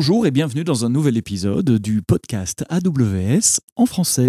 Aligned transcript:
Bonjour 0.00 0.28
et 0.28 0.30
bienvenue 0.30 0.62
dans 0.62 0.84
un 0.84 0.90
nouvel 0.90 1.16
épisode 1.16 1.80
du 1.80 2.02
podcast 2.02 2.64
AWS 2.70 3.58
en 3.74 3.84
français. 3.84 4.28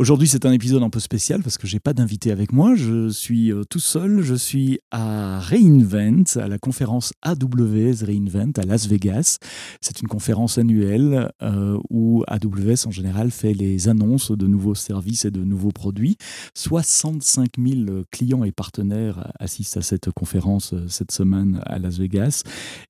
Aujourd'hui, 0.00 0.28
c'est 0.28 0.46
un 0.46 0.52
épisode 0.52 0.82
un 0.82 0.88
peu 0.88 0.98
spécial 0.98 1.42
parce 1.42 1.58
que 1.58 1.66
j'ai 1.66 1.78
pas 1.78 1.92
d'invité 1.92 2.32
avec 2.32 2.54
moi. 2.54 2.74
Je 2.74 3.10
suis 3.10 3.52
euh, 3.52 3.64
tout 3.64 3.80
seul. 3.80 4.22
Je 4.22 4.34
suis 4.34 4.80
à 4.90 5.40
Reinvent, 5.40 6.24
à 6.36 6.48
la 6.48 6.56
conférence 6.56 7.12
AWS 7.20 8.06
Reinvent 8.06 8.52
à 8.56 8.62
Las 8.62 8.86
Vegas. 8.86 9.36
C'est 9.82 10.00
une 10.00 10.08
conférence 10.08 10.56
annuelle 10.56 11.30
euh, 11.42 11.78
où 11.90 12.24
AWS 12.28 12.86
en 12.86 12.90
général 12.90 13.30
fait 13.30 13.52
les 13.52 13.90
annonces 13.90 14.30
de 14.30 14.46
nouveaux 14.46 14.74
services 14.74 15.26
et 15.26 15.30
de 15.30 15.44
nouveaux 15.44 15.68
produits. 15.68 16.16
65 16.54 17.50
000 17.58 18.04
clients 18.10 18.44
et 18.44 18.52
partenaires 18.52 19.30
assistent 19.38 19.76
à 19.76 19.82
cette 19.82 20.10
conférence 20.12 20.72
euh, 20.72 20.88
cette 20.88 21.12
semaine 21.12 21.60
à 21.66 21.78
Las 21.78 21.98
Vegas 21.98 22.44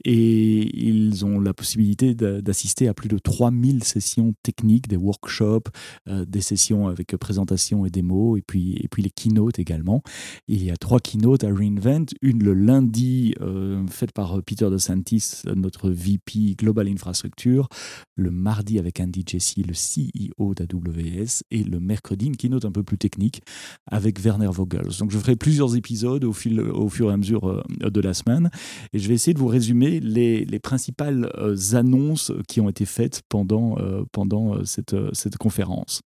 et 0.04 0.87
ils 0.87 1.24
ont 1.24 1.40
la 1.40 1.54
possibilité 1.54 2.15
d'assister 2.15 2.87
à 2.87 2.95
plus 2.95 3.09
de 3.09 3.18
3000 3.18 3.82
sessions 3.82 4.32
techniques, 4.45 4.87
des 4.87 4.96
workshops, 4.96 5.70
des 6.06 6.40
sessions 6.40 6.95
présentation 7.16 7.86
et 7.86 7.90
démo, 7.90 8.36
et 8.36 8.42
puis, 8.42 8.77
et 8.80 8.88
puis 8.88 9.02
les 9.02 9.10
keynotes 9.10 9.59
également. 9.59 10.02
Il 10.48 10.62
y 10.62 10.70
a 10.70 10.77
trois 10.77 11.00
keynotes 11.00 11.45
à 11.45 11.48
Reinvent, 11.48 12.06
une 12.23 12.42
le 12.42 12.54
lundi 12.54 13.34
euh, 13.40 13.86
faite 13.88 14.12
par 14.12 14.38
euh, 14.38 14.42
Peter 14.42 14.68
DeSantis, 14.70 15.42
notre 15.54 15.90
VP 15.90 16.56
Global 16.59 16.88
Infrastructure, 16.88 17.68
le 18.16 18.30
mardi 18.30 18.78
avec 18.78 19.00
Andy 19.00 19.24
Jesse, 19.26 19.56
le 19.59 19.74
CEO 19.74 20.54
d'AWS, 20.54 21.42
et 21.50 21.62
le 21.62 21.80
mercredi 21.80 22.26
une 22.26 22.36
keynote 22.36 22.64
un 22.64 22.73
peu 22.73 22.82
plus 22.82 22.98
technique 22.98 23.42
avec 23.87 24.20
Werner 24.20 24.51
Vogels. 24.51 24.98
Donc 24.98 25.10
je 25.10 25.18
ferai 25.18 25.37
plusieurs 25.37 25.76
épisodes 25.76 26.24
au, 26.24 26.32
fil, 26.32 26.60
au 26.60 26.88
fur 26.88 27.10
et 27.10 27.12
à 27.12 27.16
mesure 27.16 27.48
euh, 27.48 27.62
de 27.90 28.01
la 28.01 28.14
semaine, 28.14 28.51
et 28.92 28.98
je 28.98 29.09
vais 29.09 29.14
essayer 29.14 29.35
de 29.35 29.38
vous 29.38 29.46
résumer 29.46 30.01
les, 30.01 30.45
les 30.45 30.59
principales 30.59 31.30
annonces 31.73 32.32
qui 32.48 32.60
ont 32.60 32.68
été 32.68 32.85
faites 32.85 33.23
pendant, 33.29 33.76
pendant 34.12 34.64
cette, 34.64 34.95
cette 35.12 35.37
conférence. 35.37 36.02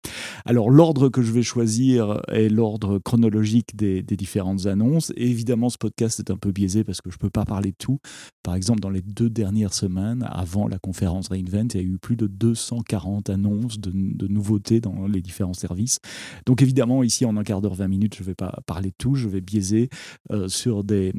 Alors, 0.44 0.70
l'ordre 0.82 1.08
que 1.10 1.22
je 1.22 1.30
vais 1.30 1.44
choisir 1.44 2.20
est 2.26 2.48
l'ordre 2.48 2.98
chronologique 2.98 3.76
des, 3.76 4.02
différentes 4.02 4.66
annonces. 4.66 5.12
Évidemment, 5.16 5.70
ce 5.70 5.78
podcast 5.78 6.18
est 6.18 6.28
un 6.28 6.36
peu 6.36 6.50
biaisé 6.50 6.82
parce 6.82 7.00
que 7.00 7.08
je 7.08 7.14
ne 7.14 7.20
peux 7.20 7.30
pas 7.30 7.44
parler 7.44 7.70
de 7.70 7.76
tout. 7.76 8.00
Par 8.42 8.56
exemple, 8.56 8.80
dans 8.80 8.90
les 8.90 9.00
deux 9.00 9.30
dernières 9.30 9.74
semaines, 9.74 10.26
avant 10.28 10.66
la 10.66 10.80
conférence 10.80 11.28
Reinvent, 11.28 11.68
il 11.74 11.76
y 11.76 11.84
a 11.84 11.86
eu 11.86 11.98
plus 11.98 12.16
de 12.16 12.26
240 12.26 13.30
annonces 13.30 13.78
de, 13.78 13.92
nouveautés 14.26 14.80
dans 14.80 15.06
les 15.06 15.22
différents 15.22 15.54
services. 15.54 16.00
Donc 16.46 16.62
évidemment, 16.62 17.04
ici, 17.04 17.24
en 17.24 17.36
un 17.36 17.44
quart 17.44 17.60
d'heure, 17.60 17.74
20 17.74 17.86
minutes, 17.86 18.16
je 18.16 18.22
ne 18.22 18.26
vais 18.26 18.34
pas 18.34 18.58
parler 18.66 18.88
de 18.88 18.96
tout. 18.98 19.14
Je 19.14 19.28
vais 19.28 19.40
biaiser 19.40 19.88
euh, 20.32 20.48
sur 20.48 20.82
des 20.82 21.12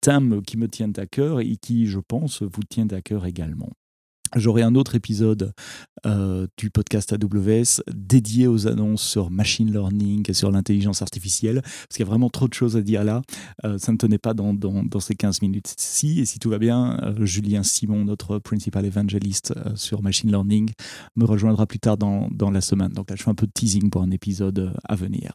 thèmes 0.00 0.42
qui 0.42 0.56
me 0.56 0.66
tiennent 0.66 0.94
à 0.96 1.06
cœur 1.06 1.38
et 1.38 1.56
qui, 1.56 1.86
je 1.86 2.00
pense, 2.00 2.42
vous 2.42 2.64
tiennent 2.68 2.92
à 2.92 3.00
cœur 3.00 3.26
également. 3.26 3.70
J'aurai 4.36 4.62
un 4.62 4.74
autre 4.74 4.94
épisode 4.94 5.52
euh, 6.06 6.46
du 6.56 6.70
podcast 6.70 7.12
AWS 7.12 7.82
dédié 7.92 8.46
aux 8.46 8.68
annonces 8.68 9.02
sur 9.02 9.30
machine 9.30 9.72
learning 9.72 10.24
et 10.28 10.32
sur 10.32 10.50
l'intelligence 10.50 11.02
artificielle, 11.02 11.60
parce 11.62 11.96
qu'il 11.96 12.00
y 12.00 12.06
a 12.06 12.10
vraiment 12.10 12.30
trop 12.30 12.46
de 12.46 12.54
choses 12.54 12.76
à 12.76 12.82
dire 12.82 13.04
là. 13.04 13.22
Euh, 13.64 13.78
ça 13.78 13.90
ne 13.92 13.96
tenait 13.96 14.18
pas 14.18 14.34
dans, 14.34 14.54
ces 15.00 15.14
15 15.14 15.42
minutes-ci. 15.42 16.20
Et 16.20 16.24
si 16.24 16.38
tout 16.38 16.50
va 16.50 16.58
bien, 16.58 16.98
euh, 17.02 17.24
Julien 17.24 17.62
Simon, 17.62 18.04
notre 18.04 18.38
principal 18.38 18.84
évangéliste 18.84 19.54
sur 19.74 20.02
machine 20.02 20.30
learning, 20.30 20.70
me 21.16 21.24
rejoindra 21.24 21.66
plus 21.66 21.80
tard 21.80 21.96
dans, 21.96 22.28
dans, 22.30 22.50
la 22.50 22.60
semaine. 22.60 22.90
Donc 22.90 23.10
là, 23.10 23.16
je 23.16 23.22
fais 23.22 23.30
un 23.30 23.34
peu 23.34 23.46
de 23.46 23.52
teasing 23.52 23.90
pour 23.90 24.02
un 24.02 24.10
épisode 24.10 24.72
à 24.84 24.94
venir. 24.94 25.32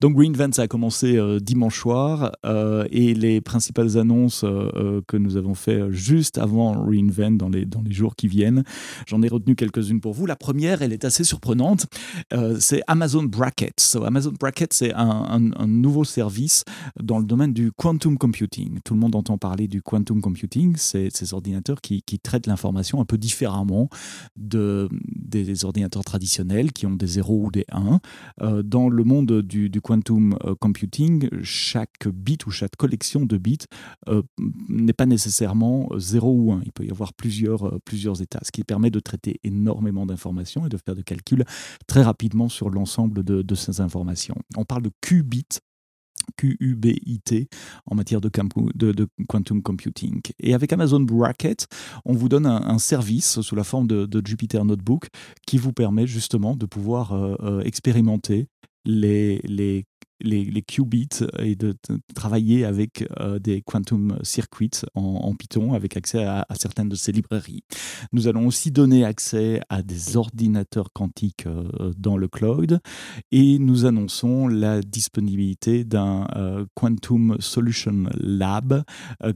Donc 0.00 0.16
Reinvent, 0.16 0.52
ça 0.52 0.62
a 0.62 0.68
commencé 0.68 1.18
dimanche 1.40 1.80
soir 1.80 2.32
et 2.90 3.14
les 3.14 3.40
principales 3.40 3.98
annonces 3.98 4.40
que 4.42 5.16
nous 5.16 5.36
avons 5.36 5.54
fait 5.54 5.90
juste 5.90 6.38
avant 6.38 6.72
Reinvent 6.84 7.36
dans 7.36 7.48
les, 7.48 7.64
dans 7.64 7.82
les 7.82 7.92
jours 7.92 8.16
qui 8.16 8.27
viennent. 8.28 8.64
J'en 9.06 9.22
ai 9.22 9.28
retenu 9.28 9.54
quelques-unes 9.54 10.00
pour 10.00 10.14
vous. 10.14 10.26
La 10.26 10.36
première, 10.36 10.82
elle 10.82 10.92
est 10.92 11.04
assez 11.04 11.24
surprenante. 11.24 11.86
Euh, 12.32 12.56
c'est 12.60 12.82
Amazon 12.86 13.24
Brackets. 13.24 13.96
Amazon 14.04 14.32
Brackets, 14.38 14.72
c'est 14.72 14.92
un, 14.94 15.38
nouveau 15.66 16.04
service 16.04 16.64
dans 17.00 17.18
le 17.18 17.24
domaine 17.24 17.52
du 17.52 17.72
quantum 17.72 18.18
computing. 18.18 18.80
Tout 18.84 18.94
le 18.94 19.00
monde 19.00 19.14
entend 19.14 19.38
parler 19.38 19.68
du 19.68 19.82
quantum 19.82 20.20
computing. 20.20 20.74
C'est 20.76 21.08
ces 21.14 21.34
ordinateurs 21.34 21.80
qui, 21.80 22.02
traitent 22.22 22.46
l'information 22.46 23.00
un 23.00 23.04
peu 23.04 23.16
différemment 23.16 23.88
de, 24.36 24.88
des 25.14 25.64
ordinateurs 25.64 26.04
traditionnels 26.04 26.72
qui 26.72 26.84
ont 26.84 26.94
des 26.94 27.06
0 27.06 27.46
ou 27.46 27.50
des 27.50 27.64
1. 27.70 28.00
Euh, 28.42 28.62
dans 28.62 28.88
le 28.88 29.04
monde 29.04 29.42
du, 29.42 29.70
quantum 29.80 30.36
euh, 30.44 30.54
computing, 30.58 31.28
chaque 31.42 32.08
bit 32.08 32.44
ou 32.46 32.50
chaque 32.50 32.76
collection 32.76 33.24
de 33.24 33.36
bits 33.38 33.58
n'est 34.68 34.92
pas 34.92 35.06
nécessairement 35.06 35.88
0 35.96 36.30
ou 36.30 36.52
1. 36.52 36.62
Il 36.64 36.72
peut 36.72 36.84
y 36.84 36.90
avoir 36.90 37.12
plusieurs, 37.12 37.80
plusieurs 37.84 38.17
états, 38.22 38.40
ce 38.42 38.52
qui 38.52 38.64
permet 38.64 38.90
de 38.90 39.00
traiter 39.00 39.40
énormément 39.44 40.06
d'informations 40.06 40.66
et 40.66 40.68
de 40.68 40.76
faire 40.76 40.94
des 40.94 41.02
calculs 41.02 41.44
très 41.86 42.02
rapidement 42.02 42.48
sur 42.48 42.70
l'ensemble 42.70 43.24
de, 43.24 43.54
ces 43.54 43.80
informations. 43.80 44.36
On 44.56 44.64
parle 44.64 44.82
de 44.82 44.90
qubits 45.00 45.60
QUBIT 46.36 47.48
en 47.86 47.94
matière 47.94 48.20
de, 48.20 48.30
de, 48.74 49.08
quantum 49.28 49.62
computing. 49.62 50.20
Et 50.38 50.54
avec 50.54 50.72
Amazon 50.72 51.00
Bracket, 51.00 51.66
on 52.04 52.12
vous 52.12 52.28
donne 52.28 52.46
un, 52.46 52.78
service 52.78 53.40
sous 53.40 53.56
la 53.56 53.64
forme 53.64 53.86
de, 53.86 54.22
Jupyter 54.24 54.62
Notebook 54.64 55.08
qui 55.46 55.58
vous 55.58 55.72
permet 55.72 56.06
justement 56.06 56.54
de 56.54 56.66
pouvoir 56.66 57.12
euh, 57.12 57.34
euh, 57.40 57.60
expérimenter 57.62 58.48
les, 58.84 59.40
les 59.44 59.84
les, 60.20 60.62
qubits 60.62 61.08
et 61.38 61.54
de, 61.56 61.74
travailler 62.14 62.64
avec 62.64 63.04
euh, 63.20 63.38
des 63.38 63.62
quantum 63.62 64.18
circuits 64.22 64.70
en, 64.94 65.34
Python 65.34 65.72
avec 65.72 65.96
accès 65.96 66.24
à, 66.24 66.46
certaines 66.58 66.88
de 66.88 66.96
ces 66.96 67.12
librairies. 67.12 67.62
Nous 68.12 68.26
allons 68.26 68.46
aussi 68.46 68.70
donner 68.70 69.04
accès 69.04 69.60
à 69.68 69.82
des 69.82 70.16
ordinateurs 70.16 70.92
quantiques 70.92 71.46
euh, 71.46 71.92
dans 71.96 72.16
le 72.16 72.28
cloud 72.28 72.80
et 73.30 73.58
nous 73.58 73.84
annonçons 73.84 74.48
la 74.48 74.80
disponibilité 74.80 75.84
d'un 75.84 76.26
euh, 76.36 76.64
Quantum 76.74 77.36
Solution 77.40 78.04
Lab 78.18 78.82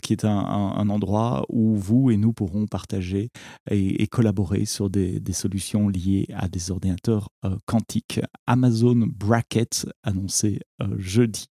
qui 0.02 0.12
est 0.12 0.24
un, 0.24 0.88
endroit 0.88 1.44
où 1.48 1.76
vous 1.76 2.10
et 2.10 2.16
nous 2.16 2.32
pourrons 2.32 2.66
partager 2.66 3.30
et, 3.70 4.06
collaborer 4.08 4.64
sur 4.64 4.90
des, 4.90 5.20
des, 5.20 5.32
solutions 5.32 5.88
liées 5.88 6.26
à 6.34 6.48
des 6.48 6.70
ordinateurs 6.70 7.28
quantiques. 7.66 8.20
Amazon 8.46 9.06
Bracket 9.06 9.86
annoncé 10.02 10.60
jeudi. 10.98 11.46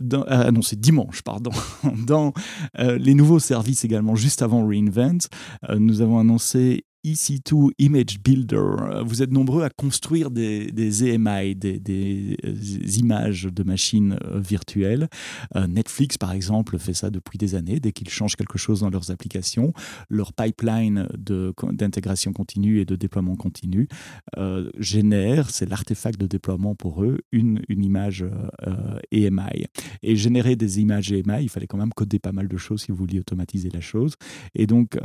Dans, 0.00 0.24
euh, 0.28 0.50
non, 0.50 0.62
c'est 0.62 0.80
dimanche, 0.80 1.22
pardon. 1.22 1.50
Dans 2.06 2.32
euh, 2.78 2.98
les 2.98 3.14
nouveaux 3.14 3.38
services 3.38 3.84
également, 3.84 4.14
juste 4.14 4.42
avant 4.42 4.66
Reinvent, 4.66 5.28
nous 5.78 6.00
avons 6.00 6.18
annoncé 6.18 6.84
EC2 7.06 7.70
Image 7.78 8.20
Builder. 8.20 9.02
Vous 9.04 9.22
êtes 9.22 9.30
nombreux 9.30 9.62
à 9.62 9.70
construire 9.70 10.30
des, 10.30 10.72
des 10.72 11.04
EMI, 11.04 11.54
des, 11.54 11.78
des, 11.78 12.36
images 12.98 13.44
de 13.44 13.62
machines 13.62 14.18
euh, 14.24 14.40
virtuelles. 14.40 15.08
Euh, 15.54 15.68
Netflix, 15.68 16.18
par 16.18 16.32
exemple, 16.32 16.78
fait 16.78 16.94
ça 16.94 17.10
depuis 17.10 17.38
des 17.38 17.54
années. 17.54 17.78
Dès 17.78 17.92
qu'ils 17.92 18.08
changent 18.08 18.34
quelque 18.34 18.58
chose 18.58 18.80
dans 18.80 18.90
leurs 18.90 19.12
applications, 19.12 19.72
leur 20.10 20.32
pipeline 20.32 21.06
d'intégration 21.16 22.32
continue 22.32 22.80
et 22.80 22.84
de 22.84 22.96
déploiement 22.96 23.36
continu 23.36 23.86
euh, 24.36 24.70
génère, 24.78 25.50
c'est 25.50 25.68
l'artefact 25.68 26.20
de 26.20 26.26
déploiement 26.26 26.74
pour 26.74 27.04
eux, 27.04 27.20
une, 27.30 27.62
une 27.68 27.84
image 27.84 28.24
EMI. 29.12 29.66
Et 30.02 30.16
générer 30.16 30.56
des 30.56 30.80
images 30.80 31.12
EMI, 31.12 31.42
il 31.42 31.48
fallait 31.48 31.66
quand 31.66 31.78
même 31.78 31.92
coder 31.92 32.18
pas 32.18 32.32
mal 32.32 32.48
de 32.48 32.56
choses 32.56 32.82
si 32.82 32.90
vous 32.90 32.98
vouliez 32.98 33.20
automatiser 33.20 33.70
la 33.70 33.80
chose. 33.80 34.14
Et 34.54 34.66
donc, 34.66 34.98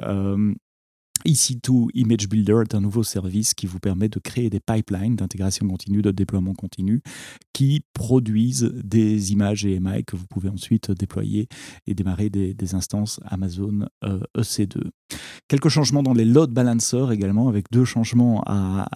EC2 1.26 1.88
Image 1.94 2.28
Builder 2.30 2.62
est 2.62 2.76
un 2.76 2.82
nouveau 2.82 3.04
service 3.04 3.54
qui 3.54 3.68
vous 3.68 3.80
permet 3.80 4.09
de 4.09 4.20
créer 4.20 4.50
des 4.50 4.59
pipelines 4.59 5.16
d'intégration 5.16 5.68
continue, 5.68 6.01
de 6.01 6.12
déploiement 6.12 6.54
continu, 6.54 7.01
qui 7.54 7.84
produisent 7.94 8.72
des 8.84 9.31
images 9.31 9.66
EMI 9.66 10.04
que 10.06 10.16
vous 10.16 10.25
pouvez 10.28 10.50
ensuite 10.50 10.92
déployer 10.92 11.48
et 11.88 11.94
démarrer 11.94 12.30
des, 12.30 12.75
instances 12.75 13.19
Amazon 13.25 13.88
EC2. 14.04 14.78
Euh, 14.78 14.88
e 14.88 14.92
Quelques 15.48 15.68
changements 15.68 16.04
dans 16.04 16.13
les 16.13 16.24
load 16.24 16.51
balancers 16.51 17.12
également, 17.12 17.50
avec 17.50 17.66
deux 17.72 17.84
changements 17.84 18.42
à, 18.45 18.88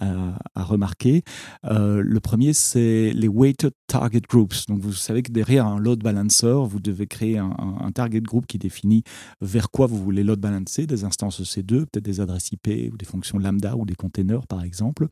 remarquer. 0.56 1.22
Euh, 1.64 2.02
le 2.02 2.20
premier, 2.20 2.54
c'est 2.54 3.12
les 3.12 3.28
weighted 3.28 3.72
target 3.86 4.22
groups. 4.26 4.66
Donc 4.66 4.80
vous 4.80 4.94
savez 4.94 5.22
que 5.22 5.30
derrière 5.30 5.66
un 5.66 5.78
load 5.78 6.02
balancer, 6.02 6.66
vous 6.66 6.80
devez 6.80 7.06
créer 7.06 7.36
un, 7.36 7.54
un 7.80 7.92
target 7.92 8.22
group 8.22 8.46
qui 8.46 8.58
définit 8.58 9.02
vers 9.42 9.70
quoi 9.70 9.86
vous 9.86 10.02
voulez 10.02 10.24
load 10.24 10.40
balancer, 10.40 10.86
des 10.86 11.04
instances 11.04 11.40
EC2, 11.42 11.80
peut-être 11.80 12.04
des 12.04 12.15
des 12.16 12.20
adresses 12.20 12.50
IP 12.52 12.68
ou 12.92 12.96
des 12.96 13.04
fonctions 13.04 13.38
lambda 13.38 13.76
ou 13.76 13.84
des 13.84 13.94
containers, 13.94 14.46
par 14.46 14.62
exemple. 14.62 15.08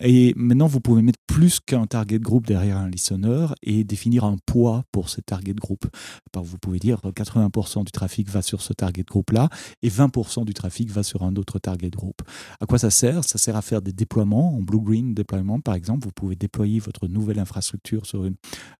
Et 0.00 0.32
maintenant, 0.36 0.66
vous 0.66 0.80
pouvez 0.80 1.02
mettre 1.02 1.18
plus 1.26 1.60
qu'un 1.60 1.86
target 1.86 2.18
group 2.18 2.46
derrière 2.46 2.76
un 2.76 2.88
listener 2.88 3.46
et 3.62 3.84
définir 3.84 4.24
un 4.24 4.36
poids 4.46 4.84
pour 4.92 5.08
ces 5.08 5.22
target 5.22 5.54
group. 5.54 5.86
Vous 6.34 6.58
pouvez 6.58 6.78
dire 6.78 7.00
80% 7.04 7.84
du 7.84 7.92
trafic 7.92 8.28
va 8.28 8.42
sur 8.42 8.62
ce 8.62 8.72
target 8.72 9.04
group-là 9.04 9.48
et 9.82 9.88
20% 9.88 10.44
du 10.44 10.54
trafic 10.54 10.90
va 10.90 11.02
sur 11.02 11.22
un 11.22 11.36
autre 11.36 11.58
target 11.58 11.90
group. 11.90 12.22
À 12.60 12.66
quoi 12.66 12.78
ça 12.78 12.90
sert? 12.90 13.24
Ça 13.24 13.38
sert 13.38 13.56
à 13.56 13.62
faire 13.62 13.82
des 13.82 13.92
déploiements 13.92 14.56
en 14.56 14.60
blue-green 14.60 15.14
deployment, 15.14 15.60
par 15.60 15.74
exemple. 15.74 16.04
Vous 16.04 16.12
pouvez 16.12 16.36
déployer 16.36 16.80
votre 16.80 17.08
nouvelle 17.08 17.38
infrastructure 17.38 18.02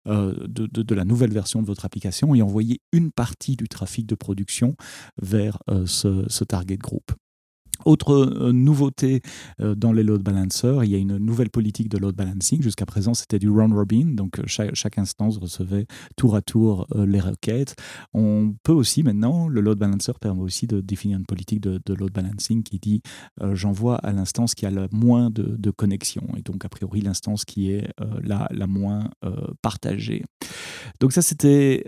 euh, 0.06 0.34
de, 0.48 0.94
la 0.94 1.04
nouvelle 1.04 1.32
version 1.32 1.62
de 1.62 1.66
votre 1.66 1.84
application 1.84 2.34
et 2.34 2.42
envoyer 2.42 2.80
une 2.92 3.12
partie 3.12 3.56
du 3.56 3.68
trafic 3.68 4.06
de 4.06 4.14
production 4.14 4.76
vers 5.20 5.58
euh, 5.68 5.86
ce, 5.86 6.24
ce 6.28 6.44
target 6.44 6.76
group. 6.76 7.12
Autre 7.84 8.12
euh, 8.12 8.52
nouveauté 8.52 9.22
euh, 9.60 9.74
dans 9.74 9.92
les 9.92 10.02
load 10.02 10.22
balancers, 10.22 10.84
il 10.84 10.90
y 10.90 10.94
a 10.94 10.98
une 10.98 11.16
nouvelle 11.16 11.50
politique 11.50 11.88
de 11.88 11.98
load 11.98 12.14
balancing. 12.14 12.62
Jusqu'à 12.62 12.86
présent, 12.86 13.14
c'était 13.14 13.38
du 13.38 13.48
round 13.48 13.72
robin, 13.72 14.14
donc 14.14 14.38
euh, 14.38 14.42
chaque, 14.46 14.98
instance 14.98 15.38
recevait 15.38 15.86
tour 16.16 16.36
à 16.36 16.42
tour 16.42 16.86
les 16.94 17.20
requêtes. 17.20 17.76
On 18.12 18.54
peut 18.64 18.72
aussi 18.72 19.02
maintenant, 19.02 19.48
le 19.48 19.60
load 19.60 19.78
balancer 19.78 20.12
permet 20.20 20.42
aussi 20.42 20.66
de 20.66 20.80
définir 20.80 21.18
une 21.18 21.24
politique 21.24 21.60
de, 21.60 21.80
load 21.94 22.12
balancing 22.12 22.62
qui 22.62 22.78
dit 22.78 23.02
j'envoie 23.52 23.96
à 23.96 24.12
l'instance 24.12 24.54
qui 24.54 24.66
a 24.66 24.70
le 24.70 24.88
moins 24.92 25.30
de, 25.30 25.70
connexions 25.70 26.26
et 26.36 26.42
donc 26.42 26.64
a 26.64 26.68
priori 26.68 27.00
l'instance 27.00 27.44
qui 27.44 27.70
est 27.70 27.88
la, 28.22 28.48
la, 28.50 28.66
moins 28.66 29.08
partagée. 29.62 30.24
Donc 30.98 31.12
ça, 31.12 31.22
c'était 31.22 31.84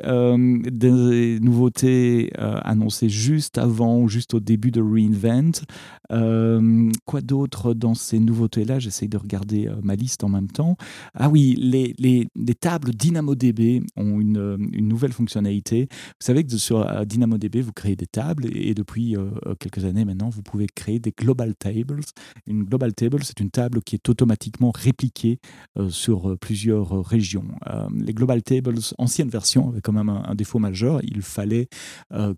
des 0.72 1.40
nouveautés 1.40 2.32
annoncées 2.38 3.08
juste 3.08 3.58
avant, 3.58 4.06
juste 4.06 4.34
au 4.34 4.40
début 4.40 4.70
de 4.70 4.80
Reinvent. 4.80 5.64
Euh, 6.12 6.90
quoi 7.06 7.20
d'autre 7.20 7.74
dans 7.74 7.94
ces 7.94 8.18
nouveautés-là? 8.18 8.78
J'essaye 8.78 9.08
de 9.08 9.16
regarder 9.16 9.68
euh, 9.68 9.76
ma 9.82 9.94
liste 9.94 10.24
en 10.24 10.28
même 10.28 10.48
temps. 10.48 10.76
Ah 11.14 11.28
oui, 11.28 11.56
les, 11.58 11.94
les, 11.98 12.28
les 12.34 12.54
tables 12.54 12.92
DynamoDB 12.94 13.82
ont 13.96 14.20
une, 14.20 14.36
euh, 14.36 14.56
une, 14.72 14.88
nouvelle 14.88 15.12
fonctionnalité. 15.12 15.88
Vous 15.90 16.26
savez 16.26 16.44
que 16.44 16.56
sur 16.56 17.06
DynamoDB, 17.06 17.62
vous 17.62 17.72
créez 17.72 17.96
des 17.96 18.06
tables 18.06 18.46
et, 18.54 18.74
depuis 18.74 19.16
quelques 19.58 19.84
années 19.84 20.04
maintenant, 20.04 20.28
vous 20.28 20.42
pouvez 20.42 20.66
créer 20.66 20.98
des 20.98 21.12
global 21.12 21.54
tables. 21.54 22.00
Une 22.46 22.64
global 22.64 22.94
table, 22.94 23.22
c'est 23.22 23.40
une 23.40 23.50
table 23.50 23.80
qui 23.82 23.94
est 23.94 24.08
automatiquement 24.08 24.72
répliquée 24.74 25.38
sur 25.88 26.36
plusieurs 26.38 27.04
régions. 27.04 27.44
les 27.94 28.12
global 28.12 28.42
tables, 28.42 28.74
ancienne 28.98 29.28
version, 29.28 29.68
avaient 29.68 29.80
quand 29.80 29.92
même 29.92 30.08
un, 30.08 30.34
défaut 30.34 30.58
majeur. 30.58 31.00
Il 31.04 31.22
fallait 31.22 31.68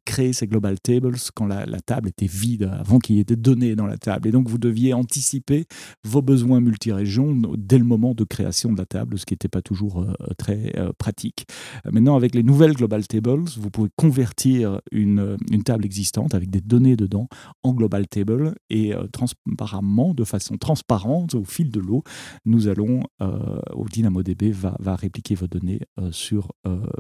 créer 0.04 0.32
ces 0.32 0.46
global 0.46 0.80
tables 0.80 1.16
quand 1.34 1.46
la, 1.46 1.66
la 1.66 1.80
table 1.80 2.08
était 2.08 2.26
vide, 2.26 2.70
avant 2.72 2.98
qu'il 2.98 3.16
y 3.16 3.20
ait 3.20 3.24
des 3.24 3.33
données 3.36 3.76
dans 3.76 3.86
la 3.86 3.98
table. 3.98 4.28
Et 4.28 4.30
donc, 4.32 4.48
vous 4.48 4.58
deviez 4.58 4.94
anticiper 4.94 5.66
vos 6.04 6.22
besoins 6.22 6.60
multirégions 6.60 7.34
dès 7.56 7.78
le 7.78 7.84
moment 7.84 8.14
de 8.14 8.24
création 8.24 8.72
de 8.72 8.78
la 8.78 8.86
table, 8.86 9.18
ce 9.18 9.26
qui 9.26 9.34
n'était 9.34 9.48
pas 9.48 9.62
toujours 9.62 10.02
euh, 10.02 10.12
très 10.38 10.72
euh, 10.76 10.92
pratique. 10.96 11.46
Maintenant, 11.90 12.16
avec 12.16 12.34
les 12.34 12.42
nouvelles 12.42 12.74
Global 12.74 13.06
Tables, 13.06 13.44
vous 13.56 13.70
pouvez 13.70 13.90
convertir 13.96 14.80
une, 14.92 15.36
table 15.64 15.84
existante 15.84 16.34
avec 16.34 16.50
des 16.50 16.60
données 16.60 16.96
dedans 16.96 17.28
en 17.62 17.72
Global 17.72 18.06
Table 18.06 18.54
et 18.70 18.94
euh, 18.94 19.06
transparemment, 19.12 20.14
de 20.14 20.24
façon 20.24 20.56
transparente, 20.56 21.34
au 21.34 21.44
fil 21.44 21.70
de 21.70 21.80
l'eau, 21.80 22.02
nous 22.44 22.68
allons, 22.68 23.02
au 23.20 23.86
DynamoDB 23.88 24.50
va, 24.50 24.76
va 24.78 24.96
répliquer 24.96 25.34
vos 25.34 25.46
données 25.46 25.80
sur 26.10 26.52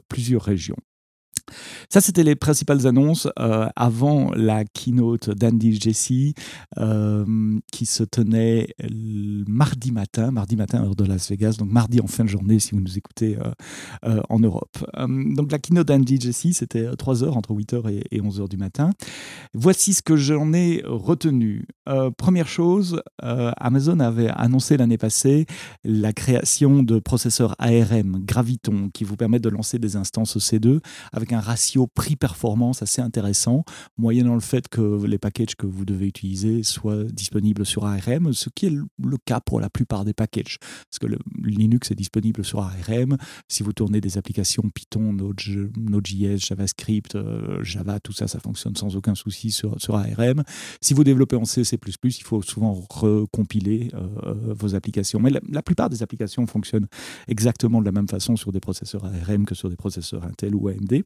plusieurs 0.08 0.42
régions. 0.42 0.76
Ça, 1.88 2.00
c'était 2.00 2.24
les 2.24 2.34
principales 2.34 2.86
annonces 2.86 3.28
euh, 3.38 3.68
avant 3.76 4.32
la 4.34 4.64
keynote 4.64 5.30
d'Andy 5.30 5.78
Jesse 5.78 6.34
euh, 6.78 7.58
qui 7.72 7.86
se 7.86 8.02
tenait 8.02 8.68
mardi 9.46 9.92
matin, 9.92 10.30
mardi 10.30 10.56
matin 10.56 10.82
heure 10.84 10.96
de 10.96 11.04
Las 11.04 11.30
Vegas, 11.30 11.56
donc 11.58 11.70
mardi 11.70 12.00
en 12.00 12.06
fin 12.06 12.24
de 12.24 12.28
journée 12.28 12.58
si 12.58 12.72
vous 12.72 12.80
nous 12.80 12.98
écoutez 12.98 13.36
euh, 14.04 14.20
en 14.28 14.38
Europe. 14.38 14.78
donc 14.98 15.52
la 15.52 15.58
keynote 15.58 15.86
d'Andy 15.86 16.20
Jesse, 16.20 16.52
c'était 16.52 16.88
3 16.96 17.24
heures, 17.24 17.36
entre 17.36 17.52
8 17.52 17.74
h 17.74 18.02
et, 18.10 18.20
11 18.20 18.40
h 18.40 18.48
du 18.48 18.56
matin. 18.56 18.90
Voici 19.52 19.94
ce 19.94 20.02
que 20.02 20.16
j'en 20.16 20.52
ai 20.52 20.82
retenu. 20.84 21.66
première 22.16 22.48
chose, 22.48 23.02
Amazon 23.20 24.00
avait 24.00 24.28
annoncé 24.28 24.76
l'année 24.76 24.98
passée 24.98 25.46
la 25.84 26.12
création 26.12 26.82
de 26.82 26.98
processeurs 26.98 27.54
ARM 27.58 28.20
Graviton 28.24 28.90
qui 28.92 29.04
vous 29.04 29.16
permettent 29.16 29.44
de 29.44 29.48
lancer 29.48 29.78
des 29.78 29.96
instances 29.96 30.36
C2 30.38 30.80
avec 31.12 31.32
un 31.32 31.33
ratio 31.40 31.86
prix-performance 31.86 32.82
assez 32.82 33.02
intéressant, 33.02 33.64
moyennant 33.96 34.34
le 34.34 34.40
fait 34.40 34.68
que 34.68 35.04
les 35.04 35.18
packages 35.18 35.56
que 35.56 35.66
vous 35.66 35.84
devez 35.84 36.06
utiliser 36.06 36.62
soient 36.62 37.04
disponibles 37.04 37.66
sur 37.66 37.86
ARM, 37.86 38.32
ce 38.32 38.48
qui 38.54 38.66
est 38.66 38.70
le 38.70 39.16
cas 39.24 39.40
pour 39.40 39.60
la 39.60 39.70
plupart 39.70 40.04
des 40.04 40.14
packages. 40.14 40.58
Parce 40.90 40.98
que 41.00 41.06
le 41.06 41.18
Linux 41.42 41.90
est 41.90 41.94
disponible 41.94 42.44
sur 42.44 42.60
ARM. 42.60 43.16
Si 43.48 43.62
vous 43.62 43.72
tournez 43.72 44.00
des 44.00 44.18
applications 44.18 44.62
Python, 44.74 45.12
Node.js, 45.12 46.38
JavaScript, 46.38 47.14
euh, 47.14 47.62
Java, 47.62 48.00
tout 48.00 48.12
ça, 48.12 48.28
ça 48.28 48.40
fonctionne 48.40 48.76
sans 48.76 48.96
aucun 48.96 49.14
souci 49.14 49.50
sur, 49.50 49.76
ARM. 49.94 50.42
Si 50.80 50.94
vous 50.94 51.04
développez 51.04 51.36
en 51.36 51.44
C, 51.44 51.64
C++, 51.64 51.78
il 52.04 52.22
faut 52.22 52.42
souvent 52.42 52.72
recompiler 52.90 53.90
euh, 53.94 54.06
euh, 54.24 54.54
vos 54.54 54.74
applications. 54.74 55.20
Mais 55.20 55.30
la, 55.30 55.62
plupart 55.62 55.88
des 55.88 56.02
applications 56.02 56.46
fonctionnent 56.46 56.88
exactement 57.28 57.80
de 57.80 57.86
la 57.86 57.92
même 57.92 58.08
façon 58.08 58.36
sur 58.36 58.52
des 58.52 58.60
processeurs 58.60 59.04
ARM 59.04 59.46
que 59.46 59.54
sur 59.54 59.70
des 59.70 59.76
processeurs 59.76 60.24
Intel 60.24 60.54
ou 60.54 60.68
AMD 60.68 61.02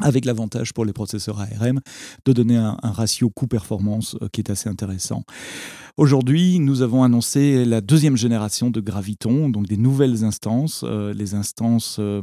avec 0.00 0.24
l'avantage 0.24 0.72
pour 0.72 0.84
les 0.84 0.92
processeurs 0.92 1.40
ARM 1.40 1.80
de 2.24 2.32
donner 2.32 2.56
un, 2.56 2.76
ratio 2.82 3.30
coût-performance 3.30 4.16
euh, 4.22 4.28
qui 4.32 4.40
est 4.40 4.50
assez 4.50 4.68
intéressant. 4.68 5.24
Aujourd'hui, 5.96 6.60
nous 6.60 6.82
avons 6.82 7.02
annoncé 7.02 7.64
la 7.64 7.80
deuxième 7.80 8.16
génération 8.16 8.70
de 8.70 8.80
Graviton, 8.80 9.50
donc 9.50 9.66
des 9.66 9.76
nouvelles 9.76 10.24
instances, 10.24 10.84
euh, 10.86 11.12
les 11.12 11.34
instances 11.34 11.96
euh, 11.98 12.22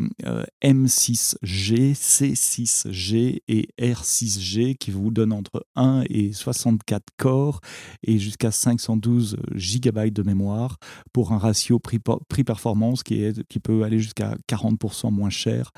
M6G, 0.64 1.94
C6G 1.94 3.42
et 3.48 3.68
R6G 3.80 4.78
qui 4.78 4.92
vous 4.92 5.12
donnent 5.12 5.34
entre 5.34 5.66
1 5.76 6.04
et 6.10 6.32
64 6.32 7.04
corps 7.18 7.60
et 8.04 8.18
jusqu'à 8.20 8.52
512 8.52 9.38
GB 9.54 10.12
de 10.12 10.24
mémoire 10.24 10.78
pour 11.12 11.34
un 11.34 11.38
ratio 11.38 11.80
prix-performance 11.80 13.04
qui 13.04 13.60
peut 13.62 13.84
aller 13.84 14.00
jusqu'à 14.00 14.36
40% 14.50 15.12
moins 15.12 15.30
cher 15.30 15.72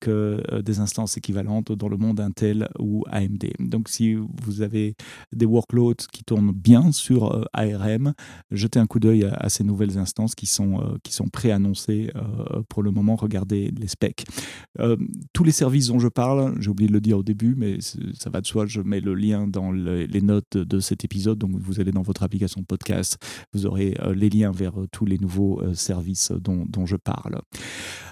que 0.00 0.42
des 0.60 0.80
instances 0.80 1.16
équivalentes 1.16 1.72
dans 1.72 1.88
le 1.88 1.96
monde 1.96 2.20
Intel 2.20 2.68
ou 2.78 3.04
AMD. 3.10 3.44
Donc 3.60 3.88
si 3.88 4.14
vous 4.14 4.62
avez 4.62 4.94
des 5.32 5.46
workloads 5.46 6.06
qui 6.12 6.24
tournent 6.24 6.52
bien 6.52 6.92
sur 6.92 7.13
euh, 7.22 7.44
ARM, 7.52 8.14
jetez 8.50 8.78
un 8.78 8.86
coup 8.86 8.98
d'œil 8.98 9.24
à, 9.24 9.48
ces 9.48 9.64
nouvelles 9.64 9.98
instances 9.98 10.34
qui 10.34 10.46
sont, 10.46 10.80
euh, 10.80 10.96
qui 11.02 11.12
sont 11.12 11.28
préannoncées 11.28 12.10
euh, 12.16 12.62
pour 12.68 12.82
le 12.82 12.90
moment. 12.90 13.16
Regardez 13.16 13.72
les 13.78 13.88
specs. 13.88 14.24
tous 15.32 15.44
les 15.44 15.52
services 15.52 15.88
dont 15.88 15.98
je 15.98 16.08
parle, 16.08 16.60
j'ai 16.60 16.70
oublié 16.70 16.88
de 16.88 16.92
le 16.92 17.00
dire 17.00 17.18
au 17.18 17.22
début, 17.22 17.54
mais 17.56 17.78
ça 17.80 18.30
va 18.30 18.40
de 18.40 18.46
soi, 18.46 18.66
je 18.66 18.80
mets 18.80 19.00
le 19.00 19.14
lien 19.14 19.46
dans 19.46 19.72
les 19.72 20.20
notes 20.20 20.56
de 20.56 20.80
cet 20.80 21.04
épisode. 21.04 21.38
Donc 21.38 21.52
vous 21.54 21.80
allez 21.80 21.92
dans 21.92 22.02
votre 22.02 22.22
application 22.22 22.62
podcast, 22.64 23.18
vous 23.52 23.66
aurez 23.66 23.96
les 24.14 24.30
liens 24.30 24.50
vers 24.50 24.74
tous 24.90 25.06
les 25.06 25.18
nouveaux 25.18 25.62
services 25.74 26.32
dont 26.32 26.86
je 26.86 26.96
parle. 26.96 27.40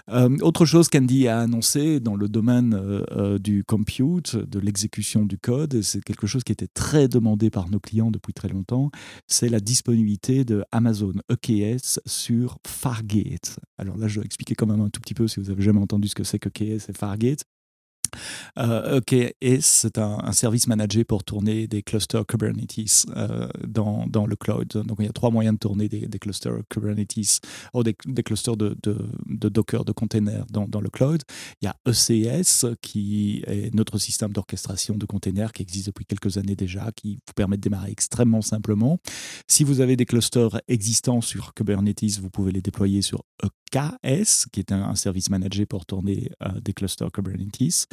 Autre 0.08 0.64
chose 0.64 0.88
qu'Andy 0.88 1.28
a 1.28 1.40
annoncé 1.40 2.00
dans 2.00 2.16
le 2.16 2.28
domaine 2.28 2.74
euh, 2.74 3.38
du 3.38 3.64
compute, 3.64 4.36
de 4.36 4.58
l'exécution 4.58 5.24
du 5.24 5.38
code. 5.38 5.82
C'est 5.82 6.02
quelque 6.02 6.26
chose 6.26 6.44
qui 6.44 6.52
était 6.52 6.68
très 6.68 7.08
demandé 7.08 7.50
par 7.50 7.68
nos 7.68 7.80
clients 7.80 8.10
depuis 8.10 8.32
très 8.32 8.48
longtemps. 8.48 8.90
C'est 9.26 9.48
la 9.48 9.60
disponibilité 9.60 10.44
de 10.44 10.64
Amazon 10.72 11.12
EKS 11.30 12.00
sur 12.06 12.58
Fargate. 12.66 13.58
Alors 13.78 13.96
là, 13.96 14.08
je 14.08 14.20
vais 14.20 14.26
expliquer 14.26 14.54
quand 14.54 14.66
même 14.66 14.80
un 14.80 14.90
tout 14.90 15.00
petit 15.00 15.14
peu 15.14 15.28
si 15.28 15.40
vous 15.40 15.50
avez 15.50 15.62
jamais 15.62 15.80
entendu 15.80 16.08
ce 16.08 16.14
que 16.14 16.24
c'est 16.24 16.38
que 16.38 16.48
EKS 16.48 16.88
et 16.88 16.92
Fargate. 16.92 17.44
Euh, 18.58 19.00
EKS, 19.00 19.60
c'est 19.62 19.98
un, 19.98 20.32
service 20.32 20.66
managé 20.66 21.04
pour 21.04 21.24
tourner 21.24 21.66
des 21.66 21.82
clusters 21.82 22.26
Kubernetes 22.26 23.06
euh, 23.16 23.48
dans, 23.66 24.06
dans, 24.06 24.26
le 24.26 24.36
cloud. 24.36 24.68
Donc, 24.68 24.96
il 25.00 25.06
y 25.06 25.08
a 25.08 25.12
trois 25.12 25.30
moyens 25.30 25.54
de 25.54 25.58
tourner 25.58 25.88
des, 25.88 26.18
clusters 26.18 26.58
Kubernetes 26.68 27.40
ou 27.74 27.82
des, 27.82 27.94
des 28.06 28.22
clusters 28.22 28.56
de, 28.56 28.76
de, 28.82 28.96
de, 29.26 29.48
Docker, 29.48 29.84
de 29.84 29.92
containers 29.92 30.46
dans, 30.50 30.66
dans, 30.66 30.80
le 30.80 30.90
cloud. 30.90 31.22
Il 31.60 31.66
y 31.66 31.68
a 31.68 31.76
ECS, 31.86 32.76
qui 32.80 33.42
est 33.46 33.74
notre 33.74 33.98
système 33.98 34.32
d'orchestration 34.32 34.96
de 34.96 35.06
containers 35.06 35.52
qui 35.52 35.62
existe 35.62 35.86
depuis 35.86 36.06
quelques 36.06 36.38
années 36.38 36.56
déjà, 36.56 36.90
qui 36.92 37.18
vous 37.26 37.34
permet 37.34 37.56
de 37.56 37.62
démarrer 37.62 37.90
extrêmement 37.90 38.42
simplement. 38.42 38.98
Si 39.46 39.64
vous 39.64 39.80
avez 39.80 39.96
des 39.96 40.06
clusters 40.06 40.60
existants 40.68 41.20
sur 41.20 41.54
Kubernetes, 41.54 42.18
vous 42.20 42.30
pouvez 42.30 42.52
les 42.52 42.62
déployer 42.62 43.02
sur 43.02 43.24
EKS, 43.72 44.46
qui 44.52 44.60
est 44.60 44.72
un, 44.72 44.94
service 44.94 45.30
managé 45.30 45.66
pour 45.66 45.86
tourner 45.86 46.30
euh, 46.42 46.60
des 46.60 46.72
clusters 46.72 47.10
Kubernetes. 47.10 47.86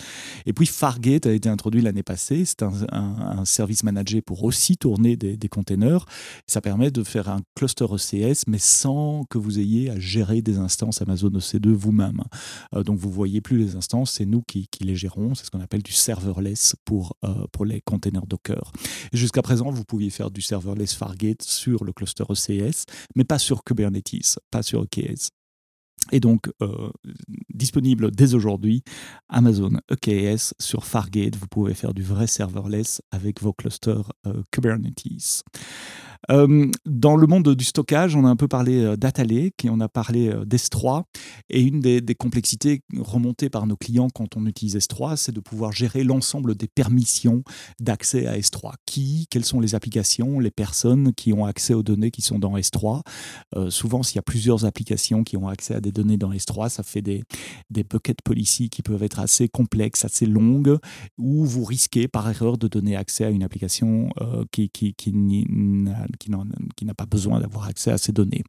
Et 0.45 0.53
puis 0.53 0.65
Fargate 0.65 1.25
a 1.25 1.31
été 1.31 1.50
introduit 1.50 1.81
l'année 1.81 2.03
passée. 2.03 2.45
C'est 2.45 2.63
un, 2.63 3.45
service 3.45 3.83
managé 3.83 4.21
pour 4.21 4.43
aussi 4.43 4.77
tourner 4.77 5.15
des, 5.15 5.50
containers. 5.50 6.05
Ça 6.45 6.62
permet 6.62 6.91
de 6.91 7.03
faire 7.03 7.29
un 7.29 7.39
cluster 7.55 7.86
ECS, 7.86 8.43
mais 8.48 8.59
sans 8.59 9.24
que 9.29 9.38
vous 9.38 9.59
ayez 9.59 9.89
à 9.89 10.00
gérer 10.00 10.41
des 10.41 10.57
instances 10.57 11.01
Amazon 11.01 11.29
EC2 11.29 11.69
vous-même. 11.69 12.21
Euh, 12.75 12.83
donc 12.83 13.00
vous 13.00 13.09
voyez 13.09 13.41
plus 13.41 13.57
les 13.57 13.75
instances, 13.75 14.12
c'est 14.12 14.25
nous 14.25 14.41
qui, 14.41 14.67
les 14.81 14.95
gérons. 14.95 15.36
C'est 15.36 15.45
ce 15.45 15.51
qu'on 15.51 15.62
appelle 15.62 15.83
du 15.83 15.93
serverless 15.93 16.75
pour, 16.86 17.15
euh, 17.24 17.45
les 17.65 17.81
containers 17.81 18.25
Docker. 18.25 18.71
Jusqu'à 19.12 19.41
présent, 19.41 19.69
vous 19.69 19.83
pouviez 19.83 20.09
faire 20.09 20.31
du 20.31 20.41
serverless 20.41 20.93
Fargate 20.93 21.41
sur 21.41 21.83
le 21.83 21.91
cluster 21.91 22.24
ECS, 22.29 22.86
mais 23.15 23.24
pas 23.24 23.38
sur 23.38 23.63
Kubernetes, 23.63 24.39
pas 24.50 24.63
sur 24.63 24.83
EKS. 24.83 25.29
Et 26.11 26.19
donc, 26.19 26.49
euh, 26.61 26.89
disponible 27.53 28.11
dès 28.11 28.33
aujourd'hui, 28.33 28.83
Amazon 29.29 29.71
EKS 29.91 30.53
sur 30.59 30.85
Fargate. 30.85 31.35
Vous 31.35 31.47
pouvez 31.47 31.73
faire 31.73 31.93
du 31.93 32.03
vrai 32.03 32.27
serverless 32.27 33.01
avec 33.11 33.41
vos 33.41 33.53
clusters 33.53 34.11
euh, 34.25 34.41
Kubernetes. 34.51 35.43
Euh, 36.29 36.69
dans 36.85 37.15
le 37.15 37.27
monde 37.27 37.55
du 37.55 37.65
stockage, 37.65 38.15
on 38.15 38.25
a 38.25 38.29
un 38.29 38.35
peu 38.35 38.47
parlé 38.47 38.83
euh, 38.83 38.95
data 38.95 39.23
lake 39.23 39.65
et 39.65 39.69
on 39.69 39.79
a 39.79 39.88
parlé 39.88 40.29
euh, 40.29 40.45
d'S3. 40.45 41.03
Et 41.49 41.61
une 41.61 41.79
des, 41.79 42.01
complexités 42.15 42.81
remontées 42.97 43.49
par 43.49 43.65
nos 43.65 43.77
clients 43.77 44.09
quand 44.09 44.35
on 44.35 44.45
utilise 44.45 44.75
S3, 44.75 45.15
c'est 45.15 45.31
de 45.31 45.39
pouvoir 45.39 45.71
gérer 45.71 46.03
l'ensemble 46.03 46.55
des 46.55 46.67
permissions 46.67 47.43
d'accès 47.79 48.27
à 48.27 48.38
S3. 48.38 48.73
Qui, 48.85 49.27
quelles 49.29 49.45
sont 49.45 49.59
les 49.59 49.73
applications, 49.73 50.39
les 50.39 50.51
personnes 50.51 51.13
qui 51.13 51.31
ont 51.31 51.45
accès 51.45 51.73
aux 51.73 51.83
données 51.83 52.11
qui 52.11 52.21
sont 52.21 52.39
dans 52.39 52.57
S3. 52.57 53.01
souvent, 53.69 54.03
s'il 54.03 54.17
y 54.17 54.19
a 54.19 54.23
plusieurs 54.23 54.65
applications 54.65 55.23
qui 55.23 55.38
ont 55.38 55.47
accès 55.47 55.75
à 55.75 55.81
des 55.81 55.91
données 55.91 56.17
dans 56.17 56.31
S3, 56.33 56.69
ça 56.69 56.83
fait 56.83 57.01
des, 57.01 57.23
des 57.69 57.83
bucket 57.83 58.21
policy 58.21 58.69
qui 58.69 58.81
peuvent 58.81 59.03
être 59.03 59.19
assez 59.19 59.47
complexes, 59.47 60.03
assez 60.03 60.25
longues, 60.25 60.77
où 61.17 61.45
vous 61.45 61.63
risquez 61.63 62.07
par 62.07 62.29
erreur 62.29 62.57
de 62.57 62.67
donner 62.67 62.95
accès 62.95 63.23
à 63.23 63.29
une 63.29 63.43
application 63.43 64.09
qui, 64.51 64.69
qui, 64.69 64.93
qui 64.93 65.13
n'a 65.13 66.05
qui 66.17 66.31
n'a 66.85 66.93
pas 66.93 67.05
besoin 67.05 67.39
d'avoir 67.39 67.67
accès 67.67 67.91
à 67.91 67.97
ces 67.97 68.11
données. 68.11 68.43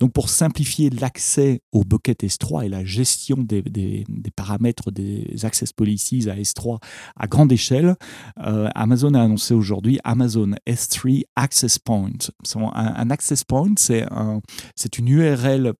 Donc 0.00 0.12
pour 0.12 0.28
simplifier 0.28 0.90
l'accès 0.90 1.60
au 1.72 1.84
bucket 1.84 2.22
S3 2.22 2.66
et 2.66 2.68
la 2.68 2.84
gestion 2.84 3.36
des, 3.38 4.04
paramètres 4.34 4.90
des 4.90 5.44
access 5.44 5.72
policies 5.72 6.28
à 6.28 6.36
S3 6.36 6.78
à 7.16 7.26
grande 7.26 7.52
échelle, 7.52 7.96
euh, 8.44 8.68
Amazon 8.74 9.14
a 9.14 9.22
annoncé 9.22 9.54
aujourd'hui 9.54 9.98
Amazon 10.04 10.52
S3 10.66 11.24
Access 11.36 11.78
Point. 11.78 12.12
Un, 12.54 12.70
un 12.74 13.10
access 13.10 13.44
point, 13.44 13.74
c'est 13.76 14.98
une 14.98 15.08
URL 15.08 15.74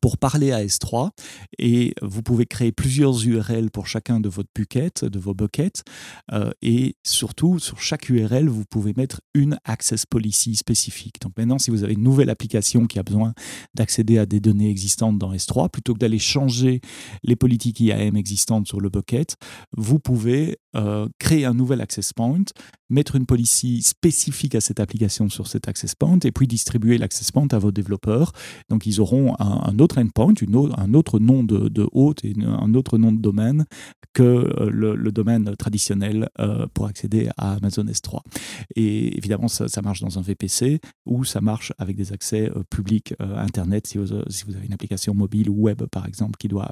pour 0.00 0.18
parler 0.18 0.52
à 0.52 0.64
S3 0.64 1.10
et 1.58 1.94
vous 2.02 2.22
pouvez 2.22 2.46
créer 2.46 2.72
plusieurs 2.72 3.24
URL 3.24 3.70
pour 3.70 3.86
chacun 3.86 4.20
de 4.20 4.28
votre 4.28 4.48
bucket, 4.54 5.04
de 5.04 5.18
vos 5.18 5.34
buckets 5.34 5.82
euh, 6.32 6.50
et 6.62 6.96
surtout 7.02 7.58
sur 7.58 7.80
chaque 7.80 8.08
URL 8.08 8.48
vous 8.48 8.64
pouvez 8.64 8.94
mettre 8.96 9.20
une 9.34 9.58
access 9.64 10.06
policy 10.06 10.56
spécifique. 10.56 11.20
Donc 11.20 11.32
maintenant 11.36 11.58
si 11.58 11.70
vous 11.70 11.84
avez 11.84 11.94
une 11.94 12.02
nouvelle 12.02 12.30
application 12.30 12.86
qui 12.86 12.98
a 12.98 13.02
besoin 13.02 13.34
d'accéder 13.74 14.18
à 14.18 14.26
des 14.26 14.40
données 14.40 14.70
existantes 14.70 15.18
dans 15.18 15.32
S3 15.32 15.70
plutôt 15.70 15.94
que 15.94 15.98
d'aller 15.98 16.18
changer 16.18 16.80
les 17.22 17.36
politiques 17.36 17.80
IAM 17.80 18.16
existantes 18.16 18.66
sur 18.66 18.80
le 18.80 18.88
bucket, 18.88 19.36
vous 19.76 19.98
pouvez 19.98 20.58
euh, 20.74 21.06
créer 21.18 21.44
un 21.44 21.52
nouvel 21.52 21.82
access 21.82 22.14
point, 22.14 22.44
mettre 22.88 23.16
une 23.16 23.26
policy 23.26 23.82
spécifique 23.82 24.54
à 24.54 24.60
cette 24.60 24.80
application 24.80 25.28
sur 25.28 25.46
cet 25.46 25.68
access 25.68 25.94
point 25.94 26.18
et 26.24 26.32
puis 26.32 26.46
distribuer 26.46 26.96
l'access 26.96 27.30
point 27.30 27.46
à 27.52 27.58
vos 27.58 27.72
développeurs. 27.72 28.32
Donc 28.70 28.86
ils 28.86 29.00
auront 29.00 29.34
un, 29.38 29.71
autre 29.78 29.98
endpoint, 29.98 30.34
un 30.76 30.94
autre 30.94 31.18
nom 31.18 31.44
de, 31.44 31.88
hôte 31.92 32.24
et 32.24 32.34
un 32.44 32.74
autre 32.74 32.98
nom 32.98 33.12
de 33.12 33.20
domaine 33.20 33.66
que 34.12 34.22
euh, 34.22 34.70
le, 34.70 35.12
domaine 35.12 35.56
traditionnel 35.56 36.28
euh, 36.38 36.66
pour 36.74 36.86
accéder 36.86 37.30
à 37.38 37.54
Amazon 37.54 37.84
S3. 37.84 38.20
Et 38.76 39.16
évidemment, 39.16 39.48
ça, 39.48 39.82
marche 39.82 40.00
dans 40.00 40.18
un 40.18 40.22
VPC 40.22 40.80
ou 41.06 41.24
ça 41.24 41.40
marche 41.40 41.72
avec 41.78 41.96
des 41.96 42.12
accès 42.12 42.50
publics 42.70 43.14
Internet 43.18 43.86
si 43.86 43.98
vous, 43.98 44.12
avez 44.12 44.66
une 44.66 44.72
application 44.72 45.14
mobile 45.14 45.50
ou 45.50 45.62
web, 45.62 45.82
par 45.86 46.06
exemple, 46.06 46.36
qui 46.38 46.48
doit 46.48 46.70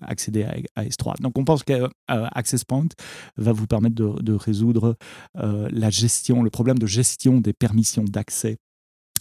accéder 0.00 0.44
à, 0.44 0.56
à, 0.76 0.84
S3. 0.84 1.20
Donc 1.20 1.38
on 1.38 1.44
pense 1.44 1.62
que 1.62 1.88
Access 2.08 2.64
Point 2.64 2.88
va 3.36 3.52
vous 3.52 3.66
permettre 3.66 3.94
de, 3.94 4.32
résoudre 4.32 4.96
euh, 5.38 5.68
la 5.70 5.90
gestion, 5.90 6.42
le 6.42 6.50
problème 6.50 6.78
de 6.78 6.86
gestion 6.86 7.40
des 7.40 7.52
permissions 7.52 8.04
d'accès 8.04 8.58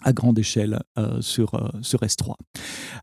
à 0.03 0.13
grande 0.13 0.39
échelle 0.39 0.81
euh, 0.97 1.21
sur, 1.21 1.55
euh, 1.55 1.69
sur 1.81 2.01
S3. 2.01 2.35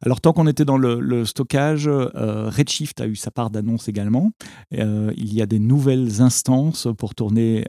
Alors 0.02 0.21
tant 0.21 0.33
qu'on 0.33 0.47
était 0.47 0.64
dans 0.64 0.78
le, 0.78 1.25
stockage, 1.25 1.88
euh, 1.88 2.50
Redshift 2.50 3.00
a 3.00 3.07
eu 3.07 3.17
sa 3.17 3.31
part 3.31 3.50
d'annonce 3.50 3.88
également. 3.88 4.31
il 4.71 5.35
y 5.35 5.43
a 5.43 5.47
des 5.47 5.59
nouvelles 5.59 6.21
instances 6.21 6.88
pour 6.97 7.14
tourner 7.14 7.64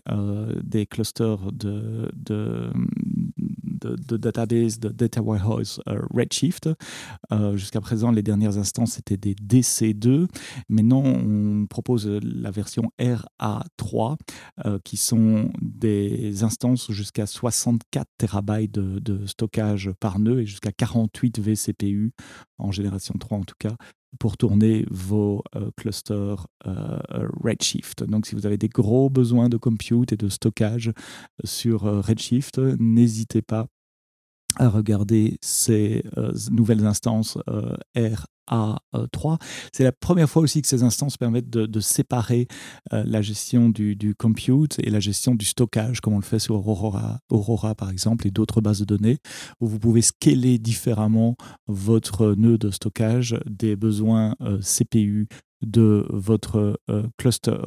des 0.64 0.86
clusters 0.86 1.52
de, 1.52 2.12
de, 2.16 2.70
de, 3.82 4.18
database, 4.18 4.80
de 4.80 4.90
data 4.90 5.22
warehouse 5.22 5.82
Redshift. 5.88 6.70
Jusqu'à 7.56 7.82
présent, 7.82 8.12
les 8.12 8.24
dernières 8.24 8.58
instances 8.58 8.98
étaient 9.00 9.18
des 9.18 9.36
DC2. 9.36 10.28
Maintenant, 10.70 11.04
on 11.04 11.66
propose 11.68 12.08
la 12.08 12.52
version 12.52 12.92
RA3 13.00 14.18
qui 14.84 14.98
sont 14.98 15.52
des 15.62 16.44
instances 16.44 16.92
jusqu'à 16.92 17.26
64 17.26 18.08
terabytes 18.18 18.72
de 18.72 19.26
stockage 19.26 19.92
par 20.00 20.20
nœud 20.20 20.42
et 20.42 20.46
jusqu'à 20.46 20.72
48 20.72 21.40
vCPU 21.40 22.14
en 22.58 22.72
génération 22.72 23.16
3 23.18 23.38
en 23.38 23.44
tout 23.44 23.56
cas 23.58 23.76
pour 24.18 24.38
tourner 24.38 24.86
vos 24.90 25.44
euh, 25.56 25.70
clusters 25.78 26.48
euh, 26.66 27.00
Redshift. 27.44 28.04
Donc 28.04 28.26
si 28.26 28.36
vous 28.36 28.46
avez 28.46 28.58
des 28.58 28.70
gros 28.70 29.10
besoins 29.10 29.50
de 29.50 29.58
compute 29.58 30.14
et 30.14 30.18
de 30.18 30.30
stockage 30.30 30.92
sur 31.44 31.86
euh, 31.86 32.02
Redshift, 32.02 32.58
n'hésitez 32.80 33.42
pas 33.42 33.68
à 34.60 34.70
regarder 34.70 35.38
ces 35.42 36.04
nouvelles 36.52 36.86
instances 36.86 37.38
R 37.98 38.26
à 38.50 38.80
3. 39.12 39.38
C'est 39.72 39.84
la 39.84 39.92
première 39.92 40.30
fois 40.30 40.42
aussi 40.42 40.62
que 40.62 40.68
ces 40.68 40.84
instances 40.84 41.18
permettent 41.18 41.50
de, 41.50 41.80
séparer 41.80 42.48
euh, 42.92 43.04
la 43.06 43.22
gestion 43.22 43.70
du, 43.70 44.16
compute 44.18 44.78
et 44.80 44.90
la 44.90 45.00
gestion 45.00 45.36
du 45.36 45.46
stockage, 45.46 46.02
comme 46.02 46.14
on 46.14 46.20
le 46.20 46.24
fait 46.24 46.40
sur 46.40 46.56
Aurora, 46.56 47.20
Aurora 47.30 47.76
par 47.76 47.90
exemple, 47.90 48.28
et 48.28 48.32
d'autres 48.32 48.60
bases 48.60 48.80
de 48.80 48.86
données, 48.86 49.20
où 49.62 49.68
vous 49.68 49.80
pouvez 49.80 50.02
scaler 50.02 50.58
différemment 50.58 51.36
votre 51.68 52.34
nœud 52.36 52.58
de 52.58 52.72
stockage 52.72 53.40
des 53.46 53.76
besoins 53.76 54.36
euh, 54.42 54.60
CPU 54.60 55.28
de 55.62 56.06
votre 56.10 56.80
euh, 56.90 57.04
cluster. 57.18 57.58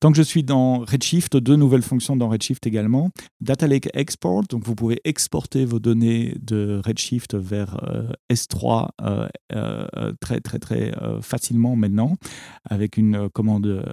Tant 0.00 0.10
que 0.10 0.16
je 0.16 0.22
suis 0.22 0.44
dans 0.44 0.78
Redshift, 0.80 1.36
deux 1.36 1.56
nouvelles 1.56 1.82
fonctions 1.82 2.16
dans 2.16 2.28
Redshift 2.28 2.66
également. 2.66 3.10
Data 3.40 3.66
Lake 3.66 3.88
Export, 3.94 4.44
donc 4.48 4.64
vous 4.64 4.74
pouvez 4.74 5.00
exporter 5.04 5.64
vos 5.64 5.80
données 5.80 6.36
de 6.40 6.80
Redshift 6.84 7.34
vers 7.34 7.82
euh, 7.84 8.08
S3 8.32 8.88
euh, 9.02 9.28
très 10.20 10.40
très 10.40 10.58
très 10.58 10.92
facilement 11.20 11.76
maintenant 11.76 12.16
avec 12.68 12.96
une 12.96 13.28
commande 13.30 13.84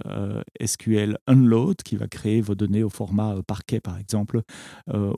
SQL 0.64 1.18
Unload 1.28 1.78
qui 1.84 1.96
va 1.96 2.08
créer 2.08 2.42
vos 2.42 2.56
données 2.56 2.84
au 2.84 2.90
format 2.90 3.36
parquet 3.46 3.80
par 3.80 3.98
exemple, 3.98 4.42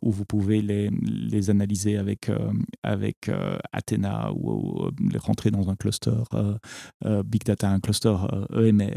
où 0.02 0.12
vous 0.12 0.26
pouvez 0.26 0.62
les, 0.62 1.50
analyser 1.50 1.98
avec, 1.98 2.30
avec 2.84 3.30
Athena 3.72 4.32
ou, 4.34 4.90
les 5.12 5.18
rentrer 5.18 5.52
dans 5.52 5.70
un 5.70 5.76
cluster 5.76 6.24
Big 7.26 7.44
Data, 7.44 7.70
un 7.70 7.80
cluster 7.80 8.13
EMR. 8.54 8.54
Euh, 8.54 8.70
e 8.70 8.90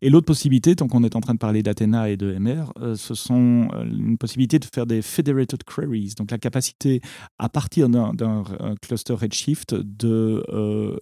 et 0.00 0.10
l'autre 0.10 0.26
possibilité, 0.26 0.74
tant 0.74 0.88
qu'on 0.88 1.04
est 1.04 1.14
en 1.14 1.20
train 1.20 1.34
de 1.34 1.38
parler 1.38 1.62
d'Athena 1.62 2.10
et 2.10 2.16
d'EMR, 2.16 2.72
euh, 2.80 2.96
ce 2.96 3.14
sont 3.14 3.68
euh, 3.72 3.84
une 3.84 4.18
possibilité 4.18 4.58
de 4.58 4.64
faire 4.64 4.86
des 4.86 5.02
federated 5.02 5.62
queries, 5.64 6.14
donc 6.16 6.30
la 6.30 6.38
capacité 6.38 7.00
à 7.38 7.48
partir 7.48 7.88
d'un 7.88 8.12
cluster 8.80 9.14
Redshift 9.14 9.74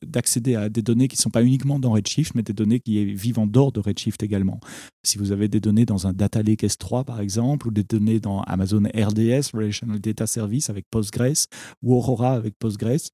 d'accéder 0.02 0.54
à 0.54 0.68
des 0.68 0.82
données 0.82 1.08
qui 1.08 1.16
ne 1.16 1.20
sont 1.20 1.30
pas 1.30 1.42
uniquement 1.42 1.78
dans 1.78 1.92
Redshift, 1.92 2.34
mais 2.34 2.42
des 2.42 2.52
données 2.52 2.80
qui 2.80 3.14
vivent 3.14 3.38
en 3.38 3.46
dehors 3.46 3.72
de 3.72 3.80
Redshift 3.80 4.22
également. 4.22 4.60
Si 5.02 5.18
vous 5.18 5.32
avez 5.32 5.48
des 5.48 5.60
données 5.60 5.86
dans 5.86 6.06
un 6.06 6.12
Data 6.12 6.42
Lake 6.42 6.62
S3 6.62 7.04
par 7.04 7.20
exemple, 7.20 7.68
ou 7.68 7.70
des 7.70 7.84
données 7.84 8.20
dans 8.20 8.42
Amazon 8.42 8.82
RDS, 8.82 9.54
Relational 9.54 10.00
Data 10.00 10.26
Service 10.26 10.68
avec 10.70 10.84
Postgres, 10.90 11.46
ou 11.82 11.94
Aurora 11.94 12.32
avec 12.32 12.58
Postgres, 12.58 13.10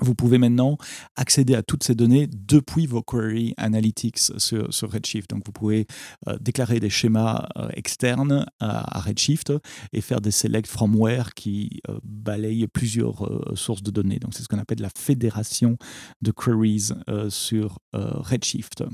vous 0.00 0.14
pouvez 0.14 0.38
maintenant 0.38 0.78
accéder 1.16 1.54
à 1.54 1.62
toutes 1.62 1.84
ces 1.84 1.94
données 1.94 2.26
depuis 2.26 2.86
vos 2.86 3.02
query 3.02 3.54
analytics 3.56 4.18
sur, 4.18 4.68
Redshift. 4.90 5.30
Donc, 5.30 5.42
vous 5.44 5.52
pouvez 5.52 5.86
euh, 6.28 6.38
déclarer 6.40 6.80
des 6.80 6.90
schémas 6.90 7.46
euh, 7.56 7.68
externes 7.74 8.46
à, 8.58 9.00
Redshift 9.00 9.52
et 9.92 10.00
faire 10.00 10.20
des 10.20 10.30
select 10.30 10.66
from 10.66 10.96
where 10.96 11.34
qui 11.34 11.80
euh, 11.88 11.98
balayent 12.04 12.66
plusieurs 12.68 13.28
sources 13.54 13.82
de 13.82 13.90
données. 13.90 14.18
Donc, 14.18 14.34
c'est 14.34 14.42
ce 14.42 14.48
qu'on 14.48 14.58
appelle 14.58 14.80
la 14.80 14.90
fédération 14.96 15.76
de 16.22 16.30
queries 16.30 16.90
sur 17.28 17.78
Redshift. 17.92 18.84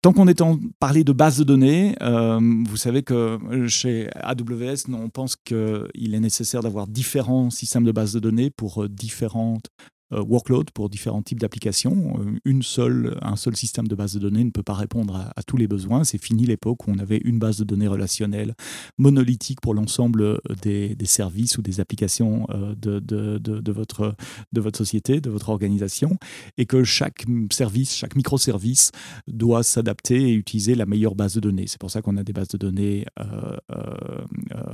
Tant 0.00 0.12
qu'on 0.12 0.28
est 0.28 0.40
en 0.42 0.58
parler 0.78 1.02
de 1.02 1.12
base 1.12 1.38
de 1.38 1.44
données, 1.44 1.96
euh, 2.02 2.38
vous 2.68 2.76
savez 2.76 3.02
que 3.02 3.66
chez 3.66 4.08
AWS, 4.14 4.88
on 4.92 5.08
pense 5.08 5.34
qu'il 5.34 6.14
est 6.14 6.20
nécessaire 6.20 6.62
d'avoir 6.62 6.86
différents 6.86 7.50
systèmes 7.50 7.82
de 7.82 7.90
base 7.90 8.12
de 8.12 8.20
données 8.20 8.50
pour 8.50 8.84
euh, 8.84 8.88
différentes 8.88 9.66
workload 10.10 10.70
pour 10.70 10.88
différents 10.88 11.22
types 11.22 11.40
d'applications. 11.40 12.18
Une 12.44 12.62
seule, 12.62 13.18
un 13.22 13.36
seul 13.36 13.56
système 13.56 13.88
de 13.88 13.94
base 13.94 14.14
de 14.14 14.18
données 14.18 14.44
ne 14.44 14.50
peut 14.50 14.62
pas 14.62 14.74
répondre 14.74 15.32
à, 15.36 15.42
tous 15.42 15.56
les 15.56 15.68
besoins. 15.68 16.04
C'est 16.04 16.22
fini 16.22 16.46
l'époque 16.46 16.86
où 16.86 16.90
on 16.90 16.98
avait 16.98 17.20
une 17.24 17.38
base 17.38 17.58
de 17.58 17.64
données 17.64 17.88
relationnelle 17.88 18.54
monolithique 18.96 19.60
pour 19.60 19.74
l'ensemble 19.74 20.40
des, 20.62 20.96
services 21.04 21.58
ou 21.58 21.62
des 21.62 21.80
applications 21.80 22.46
de, 22.76 23.70
votre, 23.70 24.14
de 24.52 24.60
votre 24.60 24.78
société, 24.78 25.20
de 25.20 25.30
votre 25.30 25.48
organisation, 25.48 26.16
et 26.56 26.66
que 26.66 26.84
chaque 26.84 27.24
service, 27.50 27.94
chaque 27.94 28.16
microservice 28.16 28.92
doit 29.26 29.62
s'adapter 29.62 30.30
et 30.30 30.34
utiliser 30.34 30.74
la 30.74 30.86
meilleure 30.86 31.14
base 31.14 31.34
de 31.34 31.40
données. 31.40 31.66
C'est 31.66 31.80
pour 31.80 31.90
ça 31.90 32.02
qu'on 32.02 32.16
a 32.16 32.24
des 32.24 32.32
bases 32.32 32.48
de 32.48 32.58
données 32.58 33.06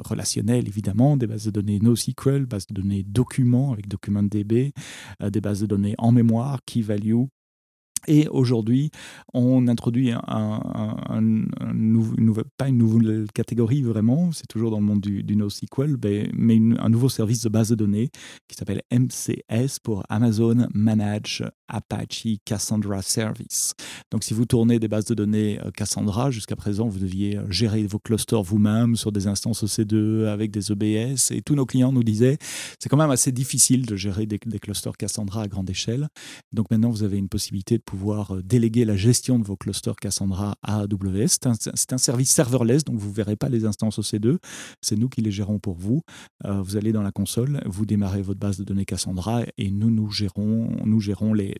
relationnelles, 0.04 0.68
évidemment, 0.68 1.16
des 1.16 1.26
bases 1.26 1.46
de 1.46 1.50
données 1.50 1.78
NoSQL, 1.80 2.46
bases 2.46 2.66
de 2.66 2.74
données 2.74 3.02
documents 3.02 3.72
avec 3.72 3.88
DocumentDB, 3.88 4.72
euh, 5.22 5.23
des 5.30 5.40
bases 5.40 5.60
de 5.60 5.66
données 5.66 5.94
en 5.98 6.12
mémoire, 6.12 6.60
key 6.64 6.80
value, 6.80 7.24
et 8.06 8.28
aujourd'hui, 8.28 8.90
on 9.32 9.68
introduit 9.68 10.12
un, 10.12 11.20
nouvelle, 11.72 12.44
pas 12.56 12.68
une 12.68 12.78
nouvelle 12.78 13.26
catégorie 13.32 13.82
vraiment, 13.82 14.32
c'est 14.32 14.46
toujours 14.46 14.70
dans 14.70 14.80
le 14.80 14.84
monde 14.84 15.00
du, 15.00 15.22
du 15.22 15.36
NoSQL, 15.36 15.96
mais, 16.36 16.58
un 16.78 16.88
nouveau 16.88 17.08
service 17.08 17.42
de 17.42 17.48
base 17.48 17.70
de 17.70 17.74
données 17.74 18.10
qui 18.48 18.56
s'appelle 18.56 18.82
MCS 18.92 19.78
pour 19.82 20.04
Amazon 20.08 20.66
Manage 20.74 21.44
Apache 21.68 22.26
Cassandra 22.44 23.02
Service. 23.02 23.74
Donc 24.10 24.24
si 24.24 24.34
vous 24.34 24.44
tournez 24.44 24.78
des 24.78 24.88
bases 24.88 25.06
de 25.06 25.14
données 25.14 25.58
euh, 25.64 25.70
Cassandra, 25.70 26.30
jusqu'à 26.30 26.56
présent, 26.56 26.88
vous 26.88 26.98
deviez 26.98 27.36
euh, 27.36 27.50
gérer 27.50 27.86
vos 27.86 27.98
clusters 27.98 28.42
vous-même 28.42 28.96
sur 28.96 29.12
des 29.12 29.26
instances 29.26 29.64
EC2 29.64 30.26
avec 30.26 30.50
des 30.50 30.72
EBS, 30.72 31.32
et 31.32 31.42
tous 31.42 31.54
nos 31.54 31.66
clients 31.66 31.92
nous 31.92 32.04
disaient, 32.04 32.38
c'est 32.78 32.88
quand 32.88 32.96
même 32.96 33.10
assez 33.10 33.32
difficile 33.32 33.86
de 33.86 33.96
gérer 33.96 34.26
des, 34.26 34.38
des 34.44 34.58
clusters 34.58 34.96
Cassandra 34.96 35.42
à 35.42 35.48
grande 35.48 35.70
échelle. 35.70 36.08
Donc 36.52 36.70
maintenant, 36.70 36.90
vous 36.90 37.02
avez 37.02 37.18
une 37.18 37.28
possibilité 37.28 37.78
de 37.78 37.82
pouvoir 37.82 37.93
euh, 38.02 38.42
déléguer 38.42 38.84
la 38.84 38.96
gestion 38.96 39.38
de 39.38 39.44
vos 39.44 39.56
clusters 39.56 39.96
Cassandra 39.96 40.56
à 40.62 40.80
AWS. 40.80 41.38
C'est 41.74 41.92
un, 41.92 41.98
service 41.98 42.30
serverless, 42.30 42.84
donc 42.84 42.98
vous 42.98 43.08
ne 43.08 43.14
verrez 43.14 43.36
pas 43.36 43.48
les 43.48 43.64
instances 43.64 43.98
OC2. 43.98 44.38
C'est 44.80 44.96
nous 44.96 45.08
qui 45.08 45.20
les 45.20 45.30
gérons 45.30 45.58
pour 45.58 45.76
vous. 45.76 46.02
Euh, 46.44 46.60
vous 46.62 46.76
allez 46.76 46.92
dans 46.92 47.02
la 47.02 47.12
console, 47.12 47.60
vous 47.66 47.86
démarrez 47.86 48.22
votre 48.22 48.40
base 48.40 48.58
de 48.58 48.64
données 48.64 48.84
Cassandra 48.84 49.42
et 49.58 49.70
nous, 49.70 49.90
nous 49.90 50.10
gérons, 50.10 50.68
nous 50.84 51.00
gérons 51.00 51.32
les, 51.32 51.54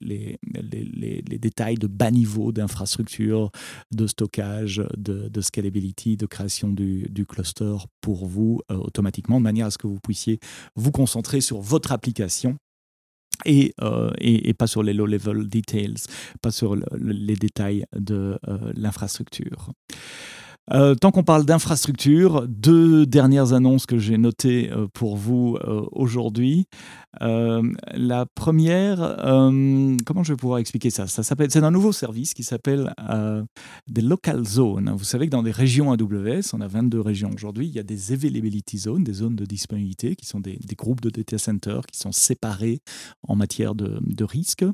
détails 1.41 1.76
de 1.76 1.87
bas 1.87 2.11
niveau 2.11 2.53
d'infrastructure, 2.53 3.50
de 3.91 4.07
stockage, 4.07 4.83
de, 4.97 5.41
scalability, 5.41 6.17
de 6.17 6.26
création 6.26 6.71
du, 6.71 7.07
du 7.11 7.26
cluster 7.26 7.76
pour 8.00 8.26
vous 8.26 8.61
euh, 8.71 8.76
automatiquement, 8.76 9.38
de 9.38 9.45
manière 9.45 9.67
à 9.67 9.71
ce 9.71 9.79
que 9.79 9.87
vous 9.87 10.00
puissiez 10.00 10.38
vous 10.76 10.91
concentrer 10.91 11.41
sur 11.41 11.61
votre 11.61 11.93
application 11.93 12.57
euh, 13.47 14.11
et, 14.19 14.49
et, 14.49 14.55
pas 14.55 14.67
sur 14.67 14.83
les 14.83 14.93
low-level 14.93 15.49
details, 15.49 15.95
pas 16.41 16.50
sur 16.50 16.76
les 16.97 17.37
détails 17.37 17.85
de 17.95 18.38
euh, 18.49 18.73
l'infrastructure. 18.75 19.73
Euh, 20.73 20.94
tant 20.94 21.11
qu'on 21.11 21.25
parle 21.25 21.44
d'infrastructure, 21.44 22.47
deux 22.49 23.04
dernières 23.04 23.52
annonces 23.52 23.85
que 23.85 23.99
j'ai 23.99 24.16
notées 24.16 24.71
pour 24.94 25.16
vous 25.16 25.59
aujourd'hui. 25.92 26.66
la 27.21 28.26
première, 28.35 29.16
comment 30.06 30.23
je 30.23 30.33
vais 30.33 30.37
pouvoir 30.37 30.59
expliquer 30.59 30.90
ça, 30.90 31.06
ça 31.06 31.23
s'appelle, 31.23 31.50
C'est 31.50 31.62
un 31.62 31.71
nouveau 31.71 31.92
service 31.92 32.35
qui 32.35 32.42
s'appelle 32.42 32.94
des 33.88 34.00
local 34.00 34.44
zones. 34.47 34.92
Vous 34.97 35.04
savez 35.04 35.26
que 35.26 35.30
dans 35.30 35.42
des 35.42 35.50
régions 35.50 35.92
AWS, 35.92 36.54
on 36.54 36.61
a 36.61 36.68
22 36.68 37.00
régions 37.00 37.30
aujourd'hui, 37.35 37.66
il 37.66 37.75
y 37.75 37.78
a 37.78 37.83
des 37.83 38.12
availability 38.12 38.78
zones, 38.78 39.04
des 39.04 39.12
zones 39.12 39.37
de 39.37 39.44
disponibilité, 39.44 40.16
qui 40.16 40.26
sont 40.26 40.40
des, 40.40 40.59
groupes 40.76 41.00
de 41.00 41.11
data 41.11 41.38
centers 41.38 41.87
qui 41.87 41.99
sont 41.99 42.12
séparés 42.12 42.80
en 43.28 43.37
matière 43.37 43.75
de, 43.75 44.25
risque. 44.25 44.64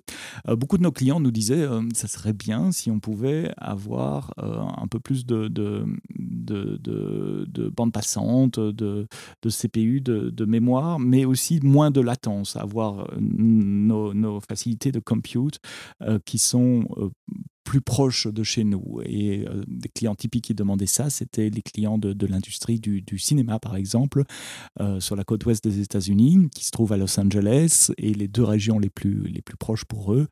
beaucoup 0.47 0.79
de 0.79 0.83
nos 0.83 0.93
clients 0.93 1.21
nous 1.21 1.33
disaient, 1.33 1.67
ça 1.95 2.07
serait 2.07 2.33
bien 2.33 2.71
si 2.71 2.91
on 2.91 3.01
pouvait 3.01 3.53
avoir 3.57 4.33
un 4.39 4.87
peu 4.87 5.01
plus 5.01 5.27
de 5.27 5.80
de, 6.11 6.77
de, 6.77 7.47
de, 7.49 7.69
bande 7.69 7.93
passante, 7.93 8.59
de, 8.59 9.07
CPU, 9.49 10.01
de, 10.01 10.45
mémoire, 10.45 10.99
mais 10.99 11.25
aussi 11.25 11.61
moins 11.63 11.91
de 11.91 12.01
latence, 12.01 12.57
avoir 12.57 13.09
nos, 13.21 14.15
nos 14.15 14.41
facilités 14.41 14.93
de 14.93 15.01
compute 15.01 15.59
euh, 16.03 16.19
qui 16.25 16.39
sont 16.39 16.85
euh, 16.97 17.11
plus 17.65 17.81
proches 17.81 18.27
de 18.27 18.43
chez 18.43 18.65
nous. 18.65 19.01
Et 19.05 19.45
des 19.67 19.89
clients 19.89 20.15
typiques 20.15 20.45
qui 20.45 20.55
demandaient 20.55 20.87
ça, 20.87 21.11
c'était 21.11 21.51
les 21.51 21.63
clients 21.63 21.99
de, 21.99 22.27
l'industrie 22.27 22.81
du, 22.81 23.19
cinéma, 23.19 23.59
par 23.59 23.77
exemple, 23.77 24.25
sur 24.99 25.17
la 25.17 25.25
côte 25.25 25.45
ouest 25.47 25.63
des 25.63 25.81
États-Unis, 25.81 26.49
qui 26.55 26.65
se 26.65 26.71
trouvent 26.71 26.93
à 26.93 26.97
Los 26.97 27.19
Angeles. 27.19 27.93
Et 27.99 28.15
les 28.15 28.29
deux 28.29 28.45
régions 28.45 28.79
les 28.79 28.91
plus, 28.91 29.25
les 29.29 29.43
plus 29.43 29.57
proches 29.57 29.85
pour 29.85 30.15
eux, 30.15 30.29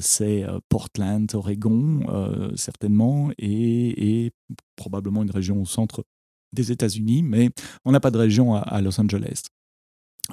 c'est 0.00 0.44
Portland, 0.68 1.28
Oregon, 1.34 2.52
certainement, 2.56 3.30
et 3.38 4.32
probablement 4.76 5.22
une 5.22 5.30
région 5.30 5.60
au 5.60 5.66
centre 5.66 6.04
des 6.54 6.72
États-Unis, 6.72 7.22
mais 7.22 7.50
on 7.84 7.92
n'a 7.92 8.00
pas 8.00 8.10
de 8.10 8.18
région 8.18 8.54
à, 8.54 8.80
Los 8.80 8.98
Angeles. 9.00 9.42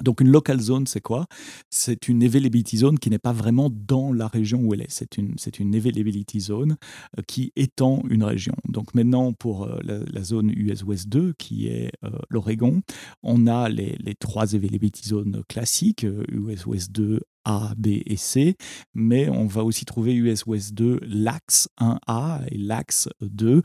Donc 0.00 0.22
une 0.22 0.30
local 0.30 0.58
zone, 0.58 0.86
c'est 0.86 1.02
quoi? 1.02 1.26
C'est 1.68 2.08
une 2.08 2.24
availability 2.24 2.78
zone 2.78 2.98
qui 2.98 3.10
n'est 3.10 3.18
pas 3.18 3.32
vraiment 3.32 3.68
dans 3.70 4.12
la 4.12 4.26
région 4.26 4.60
où 4.62 4.72
elle 4.72 4.80
est. 4.80 4.90
C'est 4.90 5.18
une, 5.18 5.74
availability 5.74 6.40
zone 6.40 6.76
euh, 7.18 7.22
qui 7.26 7.52
étend 7.56 8.02
une 8.08 8.24
région. 8.24 8.54
Donc 8.68 8.94
maintenant, 8.94 9.34
pour 9.34 9.64
euh, 9.64 9.78
la, 9.82 10.22
zone 10.22 10.50
US 10.56 10.82
West 10.82 11.08
2, 11.08 11.34
qui 11.36 11.66
est 11.66 11.92
euh, 12.04 12.10
l'Oregon, 12.30 12.80
on 13.22 13.46
a 13.46 13.68
les, 13.68 13.96
les, 13.98 14.14
trois 14.14 14.54
availability 14.54 15.08
zones 15.08 15.42
classiques, 15.48 16.06
US 16.30 16.64
West 16.64 16.92
2, 16.92 17.20
a, 17.44 17.72
B 17.76 18.00
et 18.06 18.16
C, 18.16 18.56
mais 18.94 19.28
on 19.28 19.46
va 19.46 19.64
aussi 19.64 19.84
trouver 19.84 20.14
US 20.14 20.46
West 20.46 20.74
2, 20.74 21.00
l'AX 21.02 21.68
1A 21.80 22.42
et 22.50 22.58
l'AX 22.58 23.08
2. 23.20 23.62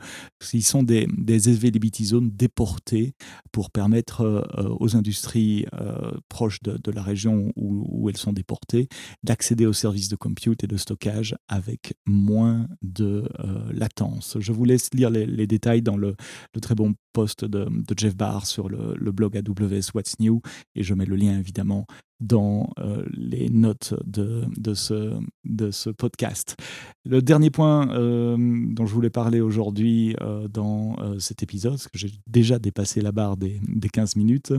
Ils 0.52 0.62
sont 0.62 0.82
des, 0.82 1.06
des 1.16 1.48
availability 1.48 2.06
zones 2.06 2.30
déportées 2.30 3.14
pour 3.52 3.70
permettre 3.70 4.22
euh, 4.22 4.76
aux 4.78 4.96
industries 4.96 5.66
euh, 5.74 6.12
proches 6.28 6.60
de, 6.62 6.90
la 6.90 7.02
région 7.02 7.52
où, 7.56 8.08
elles 8.08 8.16
sont 8.16 8.32
déportées 8.32 8.88
d'accéder 9.22 9.66
aux 9.66 9.72
services 9.72 10.08
de 10.08 10.16
compute 10.16 10.64
et 10.64 10.66
de 10.66 10.76
stockage 10.76 11.36
avec 11.48 11.94
moins 12.06 12.66
de 12.82 13.28
euh, 13.40 13.72
latence. 13.72 14.36
Je 14.40 14.52
vous 14.52 14.64
laisse 14.64 14.88
lire 14.94 15.10
les, 15.10 15.46
détails 15.46 15.82
dans 15.82 15.96
le, 15.96 16.16
très 16.60 16.74
bon 16.74 16.94
post 17.18 17.44
de, 17.44 17.66
Jeff 17.96 18.16
Barr 18.16 18.46
sur 18.46 18.68
le, 18.68 19.10
blog 19.10 19.36
AWS 19.36 19.90
What's 19.92 20.20
New 20.20 20.40
et 20.76 20.84
je 20.84 20.94
mets 20.94 21.04
le 21.04 21.16
lien 21.16 21.36
évidemment 21.36 21.84
dans 22.20 22.70
euh, 22.80 23.04
les 23.12 23.48
notes 23.48 23.94
de, 24.04 24.44
de, 24.56 24.74
ce, 24.74 25.18
de 25.44 25.70
ce 25.70 25.90
podcast. 25.90 26.56
Le 27.04 27.22
dernier 27.22 27.50
point 27.50 27.90
euh, 27.90 28.36
dont 28.38 28.86
je 28.86 28.94
voulais 28.94 29.10
parler 29.10 29.40
aujourd'hui 29.40 30.16
euh, 30.20 30.48
dans 30.48 30.96
cet 31.18 31.42
épisode, 31.42 31.72
parce 31.72 31.88
que 31.88 31.98
j'ai 31.98 32.10
déjà 32.26 32.58
dépassé 32.58 33.00
la 33.00 33.12
barre 33.12 33.36
des, 33.36 33.60
des 33.68 33.88
15 33.88 34.16
minutes, 34.16 34.52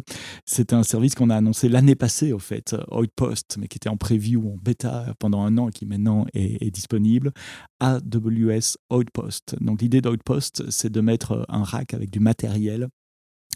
c'est 0.46 0.74
un 0.74 0.84
service 0.84 1.16
qu'on 1.16 1.30
a 1.30 1.36
annoncé 1.36 1.70
l'année 1.70 1.96
passée, 1.96 2.34
au 2.34 2.40
fait, 2.40 2.76
Outpost, 2.92 3.58
mais 3.60 3.68
qui 3.68 3.78
était 3.78 3.90
en 3.90 3.98
preview, 3.98 4.54
en 4.54 4.58
bêta 4.62 5.14
pendant 5.20 5.44
un 5.44 5.58
an 5.58 5.70
et 5.70 5.72
qui 5.72 5.86
maintenant 5.86 6.26
est, 6.34 6.66
est 6.66 6.72
disponible, 6.72 7.32
AWS 7.80 8.78
Outpost. 8.90 9.56
Donc 9.62 9.82
l'idée 9.82 10.02
d'Outpost, 10.02 10.70
c'est 10.70 10.92
de 10.92 11.02
mettre 11.02 11.46
un 11.50 11.64
rack 11.64 11.94
avec 11.94 12.10
du 12.10 12.20
matériel 12.20 12.49
matériel 12.50 12.90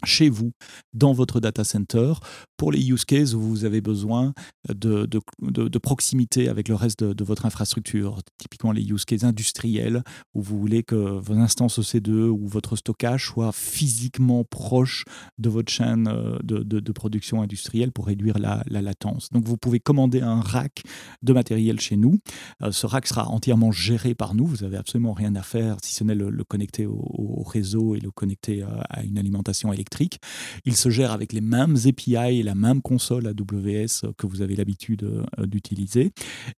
chez 0.06 0.29
vous, 0.29 0.51
dans 0.93 1.13
votre 1.13 1.39
data 1.39 1.63
center, 1.63 2.13
pour 2.58 2.71
les 2.71 2.89
use 2.89 3.06
cases 3.06 3.34
où 3.34 3.41
vous 3.41 3.65
avez 3.65 3.82
besoin 3.82 4.34
de, 4.69 5.06
de, 5.06 5.77
proximité 5.79 6.49
avec 6.49 6.67
le 6.67 6.75
reste 6.75 7.03
de, 7.03 7.23
votre 7.23 7.45
infrastructure. 7.45 8.19
Typiquement 8.38 8.71
les 8.71 8.84
use 8.84 9.06
cases 9.06 9.23
industriels, 9.23 10.03
où 10.34 10.41
vous 10.41 10.60
voulez 10.60 10.84
que 10.84 10.95
vos 10.95 11.34
instances 11.34 11.79
EC2 11.79 12.27
ou 12.27 12.47
votre 12.47 12.75
stockage 12.75 13.27
soient 13.27 13.51
physiquement 13.51 14.43
proches 14.43 15.06
de 15.38 15.49
votre 15.49 15.71
chaîne 15.71 16.08
euh, 16.08 16.38
de, 16.43 16.91
production 16.91 17.41
industrielle 17.41 17.91
pour 17.91 18.06
réduire 18.08 18.38
la, 18.39 18.63
latence. 18.69 19.29
Donc 19.32 19.45
vous 19.45 19.58
pouvez 19.58 19.79
commander 19.79 20.21
un 20.21 20.41
rack 20.41 20.84
de 21.21 21.34
matériel 21.34 21.79
chez 21.79 21.95
nous. 21.95 22.19
Euh, 22.62 22.71
ce 22.71 22.86
rack 22.86 23.08
sera 23.08 23.29
entièrement 23.29 23.71
géré 23.71 24.13
par 24.13 24.36
nous. 24.36 24.45
Vous 24.45 24.58
n'avez 24.58 24.77
absolument 24.77 25.13
rien 25.13 25.36
à 25.36 25.41
faire 25.41 25.77
si 25.82 25.95
ce 25.95 26.03
n'est 26.03 26.15
le, 26.15 26.32
connecter 26.43 26.86
au, 26.86 26.93
au, 26.93 27.43
réseau 27.43 27.95
et 27.95 27.99
le 27.99 28.12
connecter 28.12 28.63
à 28.89 29.03
une 29.03 29.17
alimentation 29.17 29.73
électrique 29.73 29.83
il 30.65 30.76
se 30.76 30.89
gère 30.89 31.12
avec 31.12 31.34
les 31.34 31.41
mêmes 31.41 31.76
API 31.86 32.39
et 32.39 32.43
la 32.43 32.56
même 32.56 32.82
console 32.82 33.28
AWS 33.28 34.13
que 34.17 34.28
vous 34.28 34.41
avez 34.41 34.56
l'habitude 34.56 35.04
euh, 35.04 35.46
d'utiliser. 35.46 36.12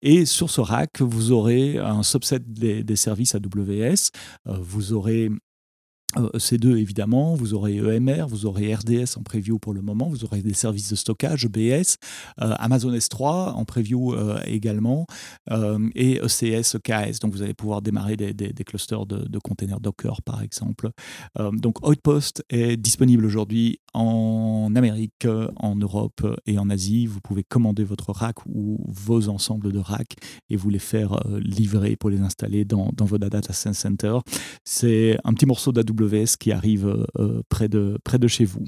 Et 0.02 0.24
sur 0.24 0.50
ce 0.50 0.60
rack, 0.60 1.00
vous 1.00 1.32
aurez 1.32 1.78
un 1.78 2.02
subset 2.02 2.40
des, 2.40 2.82
des 2.84 2.96
services 2.96 3.34
AWS. 3.34 4.10
Euh, 4.46 4.56
vous 4.60 4.92
aurez 4.92 5.30
C2 6.16 6.76
évidemment, 6.76 7.34
vous 7.34 7.54
aurez 7.54 7.76
EMR, 7.76 8.26
vous 8.28 8.46
aurez 8.46 8.74
RDS 8.74 9.16
en 9.16 9.22
preview 9.22 9.58
pour 9.58 9.74
le 9.74 9.82
moment, 9.82 10.08
vous 10.08 10.24
aurez 10.24 10.42
des 10.42 10.54
services 10.54 10.90
de 10.90 10.96
stockage, 10.96 11.46
EBS, 11.46 11.96
Amazon 12.36 12.92
S3 12.92 13.52
en 13.52 13.64
preview 13.64 14.14
également, 14.46 15.06
et 15.94 16.20
ECS, 16.20 16.76
EKS. 16.76 17.20
Donc 17.20 17.32
vous 17.32 17.42
allez 17.42 17.54
pouvoir 17.54 17.82
démarrer 17.82 18.16
des, 18.16 18.64
clusters 18.64 19.06
de, 19.06 19.38
containers 19.38 19.80
Docker 19.80 20.22
par 20.22 20.42
exemple. 20.42 20.90
donc 21.52 21.86
Outpost 21.86 22.44
est 22.50 22.76
disponible 22.76 23.24
aujourd'hui 23.24 23.78
en 23.92 24.72
Amérique, 24.74 25.26
en 25.56 25.76
Europe 25.76 26.26
et 26.46 26.58
en 26.58 26.70
Asie. 26.70 27.06
Vous 27.06 27.20
pouvez 27.20 27.44
commander 27.44 27.84
votre 27.84 28.12
rack 28.12 28.44
ou 28.46 28.84
vos 28.88 29.28
ensembles 29.28 29.72
de 29.72 29.78
racks 29.78 30.16
et 30.50 30.56
vous 30.56 30.70
les 30.70 30.78
faire 30.78 31.20
livrer 31.40 31.96
pour 31.96 32.10
les 32.10 32.20
installer 32.20 32.64
dans, 32.64 32.90
dans 32.94 33.04
vos 33.04 33.18
data 33.18 33.52
center. 33.52 34.18
C'est 34.64 35.18
un 35.24 35.32
petit 35.32 35.46
morceau 35.46 35.72
d'AWS 35.72 36.03
qui 36.38 36.52
arrive 36.52 37.04
près, 37.48 37.68
de, 37.68 37.98
près 38.04 38.18
de 38.18 38.28
chez 38.28 38.44
vous. 38.44 38.64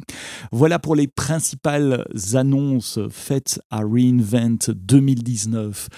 Voilà 0.53 0.79
pour 0.79 0.94
les 0.94 1.07
principales 1.07 2.05
annonces 2.35 2.99
faites 3.11 3.61
à 3.70 3.81
reInvent 3.81 4.72
2019 4.75 5.88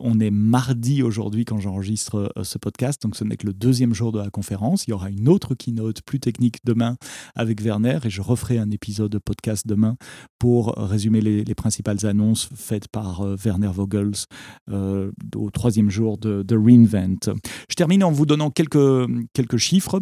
on 0.00 0.20
est 0.20 0.30
mardi 0.30 1.02
aujourd'hui 1.02 1.44
quand 1.44 1.58
j'enregistre 1.58 2.32
euh, 2.36 2.44
ce 2.44 2.58
podcast, 2.58 3.02
donc 3.02 3.16
ce 3.16 3.24
n'est 3.24 3.36
que 3.36 3.46
le 3.46 3.52
deuxième 3.52 3.94
jour 3.94 4.12
de 4.12 4.18
la 4.18 4.30
conférence. 4.30 4.86
Il 4.86 4.90
y 4.90 4.92
aura 4.92 5.10
une 5.10 5.28
autre 5.28 5.54
keynote 5.54 6.02
plus 6.02 6.20
technique 6.20 6.58
demain 6.64 6.96
avec 7.34 7.60
Werner 7.62 7.98
et 8.04 8.10
je 8.10 8.22
referai 8.22 8.58
un 8.58 8.70
épisode 8.70 9.10
de 9.12 9.18
podcast 9.18 9.66
demain 9.66 9.96
pour 10.38 10.74
résumer 10.76 11.20
les, 11.20 11.44
principales 11.54 12.06
annonces 12.06 12.48
faites 12.54 12.86
par 12.88 13.22
euh, 13.22 13.36
Werner 13.44 13.70
Vogels 13.72 14.26
euh, 14.70 15.10
au 15.34 15.50
troisième 15.50 15.90
jour 15.90 16.16
de, 16.16 16.42
de, 16.42 16.56
Reinvent. 16.56 17.34
Je 17.68 17.74
termine 17.74 18.04
en 18.04 18.12
vous 18.12 18.26
donnant 18.26 18.50
quelques, 18.50 19.08
quelques 19.32 19.56
chiffres 19.56 20.00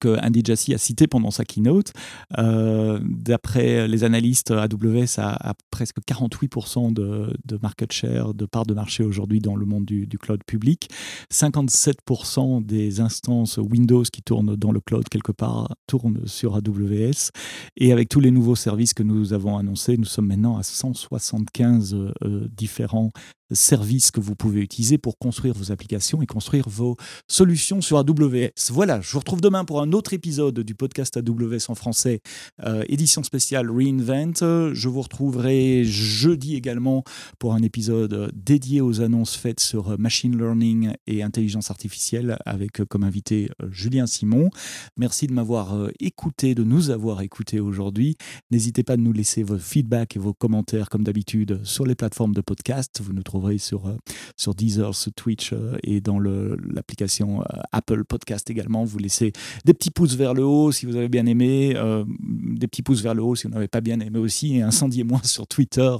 que 0.00 0.18
Andy 0.24 0.42
Jassy 0.44 0.74
a 0.74 0.78
cité 0.78 1.06
pendant 1.06 1.30
sa 1.30 1.44
keynote. 1.44 1.92
Euh, 2.38 3.00
d'après 3.02 3.88
les 3.88 4.04
analystes, 4.04 4.50
AWS 4.50 5.18
a, 5.18 5.54
presque 5.70 5.98
48% 6.06 6.92
de, 6.92 7.58
market 7.62 7.92
share, 7.92 8.34
de 8.34 8.46
part 8.46 8.66
de 8.66 8.74
marché 8.74 9.04
aujourd'hui 9.04 9.40
dans 9.40 9.56
le 9.56 9.66
monde 9.66 9.84
du, 9.84 10.18
cloud 10.18 10.42
public. 10.44 10.88
57% 11.32 12.64
des 12.64 13.00
instances 13.00 13.58
Windows 13.58 14.02
qui 14.02 14.22
tournent 14.22 14.56
dans 14.56 14.72
le 14.72 14.80
cloud 14.80 15.08
quelque 15.08 15.32
part 15.32 15.74
tournent 15.86 16.26
sur 16.26 16.56
AWS. 16.56 17.30
Et 17.76 17.92
avec 17.92 18.08
tous 18.08 18.20
les 18.20 18.30
nouveaux 18.30 18.56
services 18.56 18.94
que 18.94 19.02
nous 19.02 19.32
avons 19.32 19.58
annoncés, 19.58 19.96
nous 19.96 20.04
sommes 20.04 20.26
maintenant 20.26 20.56
à 20.56 20.62
175 20.62 21.94
euh, 21.94 22.48
différents 22.56 23.12
services 23.52 24.10
que 24.10 24.20
vous 24.20 24.34
pouvez 24.34 24.60
utiliser 24.60 24.98
pour 24.98 25.18
construire 25.18 25.54
vos 25.54 25.72
applications 25.72 26.22
et 26.22 26.26
construire 26.26 26.68
vos 26.68 26.96
solutions 27.28 27.80
sur 27.80 27.98
AWS. 27.98 28.70
Voilà, 28.70 29.00
je 29.00 29.12
vous 29.12 29.18
retrouve 29.18 29.40
demain 29.40 29.64
pour 29.64 29.80
un 29.80 29.92
autre 29.92 30.12
épisode 30.12 30.60
du 30.60 30.74
podcast 30.74 31.16
AWS 31.16 31.68
en 31.68 31.74
français, 31.74 32.20
euh, 32.64 32.84
édition 32.88 33.22
spéciale 33.22 33.70
Reinvent. 33.70 34.72
Je 34.74 34.88
vous 34.88 35.02
retrouverai 35.02 35.84
jeudi 35.84 36.54
également 36.54 37.04
pour 37.38 37.54
un 37.54 37.62
épisode 37.62 38.30
dédié 38.34 38.80
aux 38.80 39.00
annonces 39.00 39.36
faites 39.36 39.60
sur 39.60 39.98
machine 39.98 40.36
learning 40.36 40.92
et 41.06 41.22
intelligence 41.22 41.70
artificielle 41.70 42.38
avec 42.44 42.84
comme 42.84 43.04
invité 43.04 43.50
euh, 43.62 43.68
Julien 43.70 44.06
Simon. 44.06 44.50
Merci 44.96 45.26
de 45.26 45.32
m'avoir 45.32 45.74
euh, 45.74 45.90
écouté, 46.00 46.54
de 46.54 46.64
nous 46.64 46.90
avoir 46.90 47.22
écouté 47.22 47.60
aujourd'hui. 47.60 48.16
N'hésitez 48.50 48.82
pas 48.82 48.94
à 48.94 48.96
nous 48.96 49.12
laisser 49.12 49.42
vos 49.42 49.58
feedbacks 49.58 50.16
et 50.16 50.18
vos 50.18 50.34
commentaires 50.34 50.88
comme 50.88 51.04
d'habitude 51.04 51.60
sur 51.64 51.86
les 51.86 51.94
plateformes 51.94 52.34
de 52.34 52.40
podcast. 52.40 53.00
Vous 53.02 53.12
nous 53.12 53.22
sur, 53.58 53.86
euh, 53.86 53.96
sur 54.36 54.54
Deezer, 54.54 54.94
sur 54.94 55.12
Twitch 55.12 55.52
euh, 55.52 55.76
et 55.82 56.00
dans 56.00 56.18
l'application 56.18 57.42
euh, 57.42 57.60
Apple 57.72 58.04
Podcast 58.04 58.48
également. 58.50 58.84
Vous 58.84 58.98
laissez 58.98 59.32
des 59.64 59.74
petits 59.74 59.90
pouces 59.90 60.14
vers 60.14 60.34
le 60.34 60.44
haut 60.44 60.72
si 60.72 60.86
vous 60.86 60.96
avez 60.96 61.08
bien 61.08 61.26
aimé, 61.26 61.74
des 62.06 62.66
petits 62.66 62.82
pouces 62.82 63.02
vers 63.02 63.14
le 63.14 63.22
haut 63.22 63.34
si 63.34 63.46
vous 63.46 63.52
n'avez 63.52 63.68
pas 63.68 63.80
bien 63.80 64.00
aimé 64.00 64.18
aussi, 64.18 64.56
et 64.56 64.62
incendiez-moi 64.62 65.20
sur 65.24 65.46
Twitter. 65.46 65.94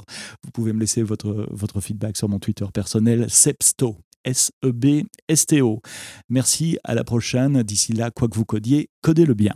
Vous 0.44 0.51
pouvez 0.53 0.72
me 0.72 0.81
laisser 0.81 1.03
votre, 1.03 1.46
votre 1.51 1.81
feedback 1.81 2.16
sur 2.16 2.29
mon 2.29 2.38
Twitter 2.38 2.66
personnel, 2.72 3.27
Sepsto. 3.29 3.96
S-E-B-S-T-O. 4.25 5.81
Merci, 6.29 6.79
à 6.83 6.94
la 6.94 7.05
prochaine. 7.05 7.62
D'ici 7.62 7.92
là, 7.92 8.11
quoi 8.11 8.27
que 8.27 8.35
vous 8.35 8.44
codiez, 8.44 8.90
codez-le 9.01 9.35
bien. 9.35 9.55